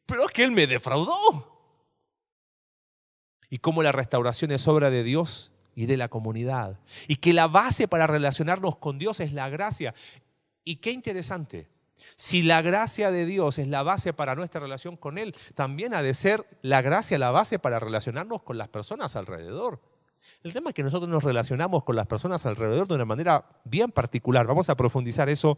pero 0.06 0.26
es 0.26 0.32
que 0.32 0.44
Él 0.44 0.52
me 0.52 0.68
defraudó. 0.68 1.54
Y 3.50 3.60
cómo 3.60 3.82
la 3.82 3.94
restauración 3.94 4.52
es 4.52 4.68
obra 4.68 4.90
de 4.90 5.04
Dios 5.04 5.54
y 5.76 5.86
de 5.86 5.98
la 5.98 6.08
comunidad. 6.08 6.80
Y 7.08 7.18
que 7.18 7.34
la 7.34 7.48
base 7.48 7.88
para 7.88 8.08
relacionarnos 8.08 8.78
con 8.78 8.98
Dios 8.98 9.20
es 9.20 9.34
la 9.34 9.50
gracia. 9.50 9.94
Y 10.64 10.78
qué 10.78 10.92
interesante, 10.92 11.68
si 12.16 12.44
la 12.44 12.62
gracia 12.62 13.12
de 13.12 13.26
Dios 13.26 13.58
es 13.58 13.68
la 13.68 13.84
base 13.84 14.14
para 14.14 14.36
nuestra 14.36 14.62
relación 14.62 14.98
con 14.98 15.18
Él, 15.18 15.36
también 15.54 15.94
ha 15.94 16.02
de 16.02 16.14
ser 16.14 16.46
la 16.62 16.82
gracia 16.82 17.18
la 17.18 17.32
base 17.32 17.60
para 17.60 17.80
relacionarnos 17.80 18.42
con 18.44 18.58
las 18.58 18.70
personas 18.70 19.16
alrededor. 19.16 19.82
El 20.44 20.54
tema 20.54 20.70
es 20.70 20.76
que 20.76 20.84
nosotros 20.84 21.10
nos 21.10 21.24
relacionamos 21.24 21.84
con 21.84 21.96
las 21.96 22.08
personas 22.08 22.46
alrededor 22.46 22.88
de 22.88 22.96
una 22.96 23.06
manera 23.06 23.46
bien 23.64 23.92
particular. 23.92 24.46
Vamos 24.46 24.70
a 24.70 24.76
profundizar 24.76 25.30
eso 25.30 25.58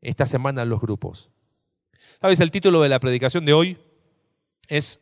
esta 0.00 0.26
semana 0.26 0.62
en 0.62 0.68
los 0.68 0.80
grupos. 0.80 1.30
¿Sabes? 2.20 2.40
El 2.40 2.50
título 2.50 2.82
de 2.82 2.88
la 2.88 3.00
predicación 3.00 3.44
de 3.44 3.52
hoy 3.52 3.78
es 4.68 5.00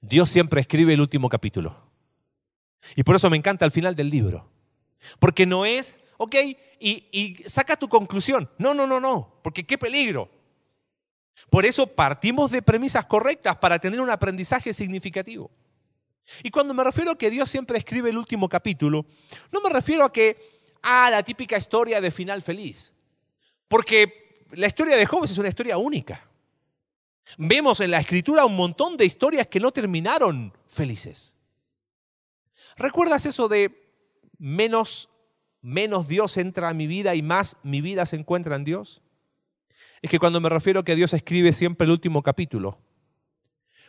Dios 0.00 0.28
siempre 0.28 0.60
escribe 0.60 0.92
el 0.92 1.00
último 1.00 1.28
capítulo. 1.28 1.83
Y 2.96 3.02
por 3.02 3.16
eso 3.16 3.30
me 3.30 3.36
encanta 3.36 3.64
el 3.64 3.70
final 3.70 3.94
del 3.94 4.10
libro. 4.10 4.50
Porque 5.18 5.46
no 5.46 5.64
es, 5.64 6.00
ok, 6.16 6.34
y, 6.80 7.36
saca 7.46 7.76
tu 7.76 7.88
conclusión. 7.88 8.48
No, 8.58 8.74
no, 8.74 8.86
no, 8.86 9.00
no, 9.00 9.40
porque 9.42 9.64
qué 9.64 9.78
peligro. 9.78 10.30
Por 11.50 11.64
eso 11.64 11.86
partimos 11.86 12.50
de 12.50 12.62
premisas 12.62 13.06
correctas 13.06 13.56
para 13.56 13.78
tener 13.78 14.00
un 14.00 14.10
aprendizaje 14.10 14.72
significativo. 14.72 15.50
Y 16.42 16.50
cuando 16.50 16.72
me 16.72 16.84
refiero 16.84 17.12
a 17.12 17.18
que 17.18 17.30
Dios 17.30 17.50
siempre 17.50 17.78
escribe 17.78 18.10
el 18.10 18.18
último 18.18 18.48
capítulo, 18.48 19.04
no 19.52 19.60
me 19.60 19.70
refiero 19.70 20.04
a 20.04 20.12
que, 20.12 20.62
a 20.82 21.10
la 21.10 21.22
típica 21.22 21.56
historia 21.56 22.00
de 22.00 22.10
final 22.10 22.40
feliz. 22.42 22.94
Porque 23.68 24.46
la 24.52 24.66
historia 24.66 24.96
de 24.96 25.06
Job 25.06 25.24
es 25.24 25.36
una 25.36 25.48
historia 25.48 25.76
única. 25.76 26.26
Vemos 27.38 27.80
en 27.80 27.90
la 27.90 28.00
escritura 28.00 28.44
un 28.44 28.56
montón 28.56 28.96
de 28.96 29.04
historias 29.04 29.48
que 29.48 29.60
no 29.60 29.72
terminaron 29.72 30.52
felices. 30.66 31.34
¿Recuerdas 32.76 33.26
eso 33.26 33.48
de 33.48 33.92
menos, 34.38 35.08
menos 35.60 36.08
Dios 36.08 36.36
entra 36.36 36.68
a 36.68 36.74
mi 36.74 36.86
vida 36.86 37.14
y 37.14 37.22
más 37.22 37.56
mi 37.62 37.80
vida 37.80 38.06
se 38.06 38.16
encuentra 38.16 38.56
en 38.56 38.64
Dios? 38.64 39.02
Es 40.02 40.10
que 40.10 40.18
cuando 40.18 40.40
me 40.40 40.48
refiero 40.48 40.80
a 40.80 40.84
que 40.84 40.96
Dios 40.96 41.12
escribe 41.14 41.52
siempre 41.52 41.86
el 41.86 41.90
último 41.90 42.22
capítulo, 42.22 42.78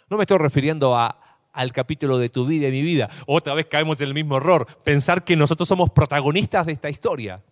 no 0.10 0.18
me 0.18 0.24
estoy 0.24 0.38
refiriendo 0.38 0.96
a, 0.96 1.50
al 1.52 1.72
capítulo 1.72 2.18
de 2.18 2.30
tu 2.30 2.46
vida 2.46 2.68
y 2.68 2.72
mi 2.72 2.82
vida. 2.82 3.10
Otra 3.26 3.54
vez 3.54 3.66
caemos 3.66 4.00
en 4.02 4.10
el 4.10 4.14
mismo 4.14 4.38
error, 4.38 4.68
pensar 4.84 5.24
que 5.24 5.36
nosotros 5.36 5.68
somos 5.68 5.90
protagonistas 5.90 6.66
de 6.66 6.74
esta 6.74 6.90
historia. 6.90 7.44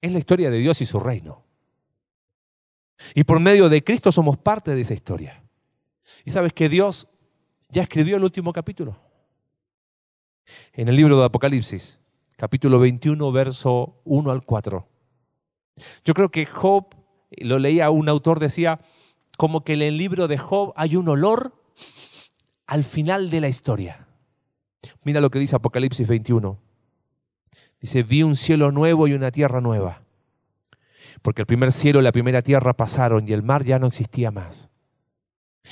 Es 0.00 0.12
la 0.12 0.18
historia 0.18 0.50
de 0.50 0.58
Dios 0.58 0.80
y 0.80 0.86
su 0.86 0.98
reino. 0.98 1.44
Y 3.14 3.24
por 3.24 3.40
medio 3.40 3.68
de 3.68 3.84
Cristo 3.84 4.12
somos 4.12 4.36
parte 4.38 4.74
de 4.74 4.80
esa 4.80 4.94
historia. 4.94 5.42
Y 6.24 6.30
sabes 6.30 6.52
que 6.52 6.68
Dios 6.68 7.06
ya 7.68 7.82
escribió 7.82 8.16
el 8.16 8.24
último 8.24 8.52
capítulo. 8.52 8.98
En 10.72 10.88
el 10.88 10.96
libro 10.96 11.18
de 11.18 11.24
Apocalipsis, 11.24 11.98
capítulo 12.36 12.78
21, 12.78 13.32
verso 13.32 14.00
1 14.04 14.30
al 14.30 14.44
4. 14.44 14.86
Yo 16.04 16.14
creo 16.14 16.30
que 16.30 16.46
Job, 16.46 16.94
lo 17.38 17.58
leía 17.58 17.90
un 17.90 18.08
autor, 18.08 18.40
decía, 18.40 18.80
como 19.36 19.64
que 19.64 19.74
en 19.74 19.82
el 19.82 19.98
libro 19.98 20.28
de 20.28 20.38
Job 20.38 20.72
hay 20.76 20.96
un 20.96 21.08
olor 21.08 21.54
al 22.66 22.84
final 22.84 23.30
de 23.30 23.40
la 23.40 23.48
historia. 23.48 24.06
Mira 25.02 25.20
lo 25.20 25.30
que 25.30 25.38
dice 25.38 25.56
Apocalipsis 25.56 26.06
21. 26.06 26.58
Dice, 27.80 28.02
vi 28.02 28.22
un 28.22 28.36
cielo 28.36 28.72
nuevo 28.72 29.08
y 29.08 29.12
una 29.12 29.30
tierra 29.30 29.60
nueva. 29.60 30.02
Porque 31.22 31.42
el 31.42 31.46
primer 31.46 31.72
cielo 31.72 32.00
y 32.00 32.02
la 32.02 32.12
primera 32.12 32.42
tierra 32.42 32.74
pasaron 32.74 33.28
y 33.28 33.32
el 33.32 33.42
mar 33.42 33.64
ya 33.64 33.78
no 33.78 33.86
existía 33.86 34.30
más. 34.30 34.70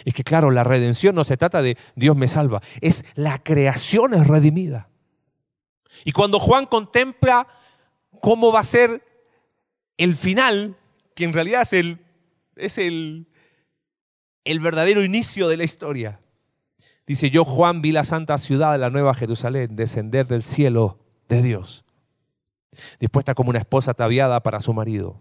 Es 0.04 0.14
que 0.14 0.24
claro, 0.24 0.50
la 0.50 0.64
redención 0.64 1.14
no 1.14 1.24
se 1.24 1.36
trata 1.36 1.62
de 1.62 1.76
Dios 1.94 2.16
me 2.16 2.28
salva, 2.28 2.62
es 2.80 3.04
la 3.14 3.42
creación 3.42 4.14
es 4.14 4.26
redimida. 4.26 4.88
Y 6.04 6.12
cuando 6.12 6.40
Juan 6.40 6.66
contempla 6.66 7.46
cómo 8.20 8.52
va 8.52 8.60
a 8.60 8.64
ser 8.64 9.04
el 9.98 10.16
final, 10.16 10.76
que 11.14 11.24
en 11.24 11.32
realidad 11.32 11.62
es 11.62 11.72
el, 11.74 11.98
es 12.56 12.78
el, 12.78 13.28
el 14.44 14.60
verdadero 14.60 15.04
inicio 15.04 15.48
de 15.48 15.56
la 15.56 15.64
historia. 15.64 16.20
Dice, 17.06 17.30
yo 17.30 17.44
Juan 17.44 17.82
vi 17.82 17.92
la 17.92 18.04
santa 18.04 18.38
ciudad 18.38 18.72
de 18.72 18.78
la 18.78 18.90
nueva 18.90 19.14
Jerusalén 19.14 19.76
descender 19.76 20.26
del 20.26 20.42
cielo 20.42 20.98
de 21.28 21.42
Dios, 21.42 21.84
dispuesta 23.00 23.34
como 23.34 23.50
una 23.50 23.58
esposa 23.58 23.90
ataviada 23.90 24.42
para 24.42 24.60
su 24.60 24.72
marido. 24.72 25.20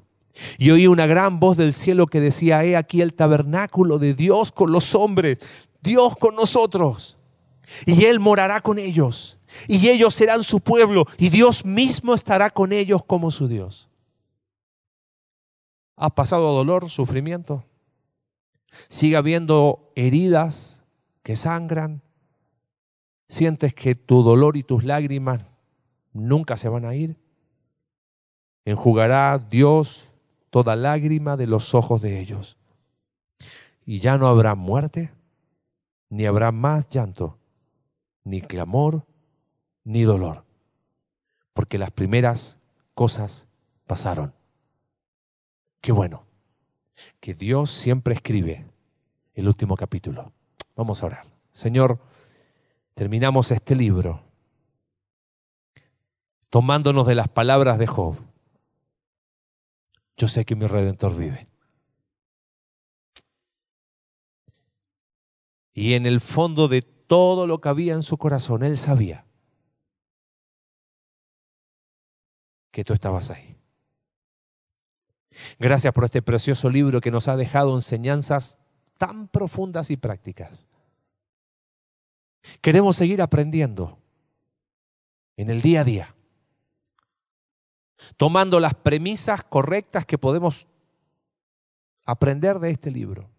Y 0.57 0.71
oí 0.71 0.87
una 0.87 1.07
gran 1.07 1.39
voz 1.39 1.57
del 1.57 1.73
cielo 1.73 2.07
que 2.07 2.21
decía, 2.21 2.63
he 2.63 2.75
aquí 2.75 3.01
el 3.01 3.13
tabernáculo 3.13 3.99
de 3.99 4.13
Dios 4.13 4.51
con 4.51 4.71
los 4.71 4.95
hombres, 4.95 5.39
Dios 5.81 6.15
con 6.17 6.35
nosotros. 6.35 7.17
Y 7.85 8.05
Él 8.05 8.19
morará 8.19 8.61
con 8.61 8.79
ellos. 8.79 9.37
Y 9.67 9.89
ellos 9.89 10.15
serán 10.15 10.43
su 10.43 10.59
pueblo. 10.59 11.05
Y 11.17 11.29
Dios 11.29 11.65
mismo 11.65 12.13
estará 12.13 12.49
con 12.49 12.71
ellos 12.71 13.03
como 13.05 13.31
su 13.31 13.47
Dios. 13.47 13.89
¿Has 15.95 16.11
pasado 16.11 16.53
dolor, 16.53 16.89
sufrimiento? 16.89 17.63
¿Sigue 18.87 19.17
habiendo 19.17 19.91
heridas 19.95 20.83
que 21.23 21.35
sangran? 21.35 22.01
¿Sientes 23.27 23.73
que 23.73 23.95
tu 23.95 24.23
dolor 24.23 24.57
y 24.57 24.63
tus 24.63 24.83
lágrimas 24.83 25.45
nunca 26.13 26.57
se 26.57 26.69
van 26.69 26.85
a 26.85 26.95
ir? 26.95 27.17
Enjugará 28.65 29.37
Dios 29.37 30.10
toda 30.51 30.75
lágrima 30.75 31.37
de 31.37 31.47
los 31.47 31.73
ojos 31.73 32.01
de 32.01 32.19
ellos. 32.19 32.57
Y 33.85 33.97
ya 33.99 34.19
no 34.19 34.27
habrá 34.27 34.53
muerte, 34.53 35.11
ni 36.09 36.27
habrá 36.27 36.51
más 36.51 36.87
llanto, 36.89 37.39
ni 38.23 38.41
clamor, 38.41 39.07
ni 39.83 40.03
dolor, 40.03 40.43
porque 41.53 41.79
las 41.79 41.89
primeras 41.89 42.59
cosas 42.93 43.47
pasaron. 43.87 44.33
Qué 45.79 45.91
bueno, 45.91 46.23
que 47.19 47.33
Dios 47.33 47.71
siempre 47.71 48.13
escribe 48.13 48.67
el 49.33 49.47
último 49.47 49.75
capítulo. 49.75 50.31
Vamos 50.75 51.01
a 51.01 51.07
orar. 51.07 51.25
Señor, 51.53 51.99
terminamos 52.93 53.51
este 53.51 53.73
libro 53.73 54.21
tomándonos 56.49 57.07
de 57.07 57.15
las 57.15 57.29
palabras 57.29 57.79
de 57.79 57.87
Job 57.87 58.17
yo 60.17 60.27
sé 60.27 60.45
que 60.45 60.55
mi 60.55 60.67
redentor 60.67 61.15
vive. 61.15 61.47
Y 65.73 65.93
en 65.93 66.05
el 66.05 66.19
fondo 66.19 66.67
de 66.67 66.81
todo 66.81 67.47
lo 67.47 67.61
que 67.61 67.69
había 67.69 67.93
en 67.93 68.03
su 68.03 68.17
corazón, 68.17 68.63
él 68.63 68.77
sabía 68.77 69.25
que 72.71 72.83
tú 72.83 72.93
estabas 72.93 73.29
ahí. 73.29 73.57
Gracias 75.59 75.93
por 75.93 76.05
este 76.05 76.21
precioso 76.21 76.69
libro 76.69 77.01
que 77.01 77.11
nos 77.11 77.27
ha 77.27 77.35
dejado 77.35 77.75
enseñanzas 77.75 78.57
tan 78.97 79.27
profundas 79.27 79.89
y 79.91 79.97
prácticas. 79.97 80.67
Queremos 82.61 82.95
seguir 82.95 83.21
aprendiendo 83.21 83.99
en 85.37 85.49
el 85.49 85.61
día 85.61 85.81
a 85.81 85.83
día, 85.83 86.15
tomando 88.17 88.59
las 88.59 88.73
premisas 88.73 89.43
correctas 89.43 90.05
que 90.05 90.17
podemos 90.17 90.67
aprender 92.05 92.59
de 92.59 92.71
este 92.71 92.91
libro. 92.91 93.29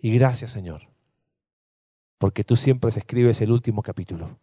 Y 0.00 0.14
gracias 0.14 0.50
Señor, 0.50 0.88
porque 2.18 2.44
tú 2.44 2.56
siempre 2.56 2.90
escribes 2.90 3.40
el 3.40 3.52
último 3.52 3.82
capítulo. 3.82 4.38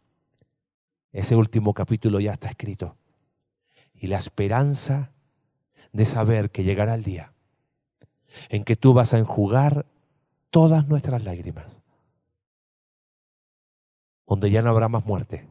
Ese 1.11 1.35
último 1.35 1.73
capítulo 1.73 2.19
ya 2.19 2.33
está 2.33 2.49
escrito. 2.49 2.95
Y 3.93 4.07
la 4.07 4.17
esperanza 4.17 5.11
de 5.91 6.05
saber 6.05 6.51
que 6.51 6.63
llegará 6.63 6.93
el 6.95 7.03
día 7.03 7.33
en 8.49 8.63
que 8.63 8.75
tú 8.75 8.93
vas 8.93 9.13
a 9.13 9.17
enjugar 9.17 9.85
todas 10.49 10.87
nuestras 10.87 11.23
lágrimas, 11.23 11.81
donde 14.27 14.51
ya 14.51 14.61
no 14.61 14.69
habrá 14.69 14.87
más 14.87 15.05
muerte, 15.05 15.47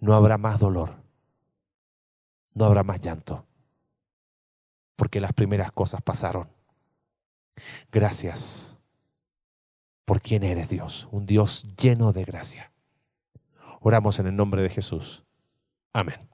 no 0.00 0.14
habrá 0.14 0.38
más 0.38 0.58
dolor, 0.58 1.01
no 2.54 2.64
habrá 2.64 2.82
más 2.82 3.00
llanto, 3.00 3.46
porque 4.96 5.20
las 5.20 5.32
primeras 5.32 5.72
cosas 5.72 6.02
pasaron. 6.02 6.48
Gracias 7.90 8.76
por 10.04 10.20
quien 10.20 10.42
eres 10.42 10.68
Dios, 10.68 11.08
un 11.10 11.26
Dios 11.26 11.66
lleno 11.76 12.12
de 12.12 12.24
gracia. 12.24 12.72
Oramos 13.80 14.18
en 14.18 14.26
el 14.26 14.36
nombre 14.36 14.62
de 14.62 14.70
Jesús. 14.70 15.24
Amén. 15.92 16.31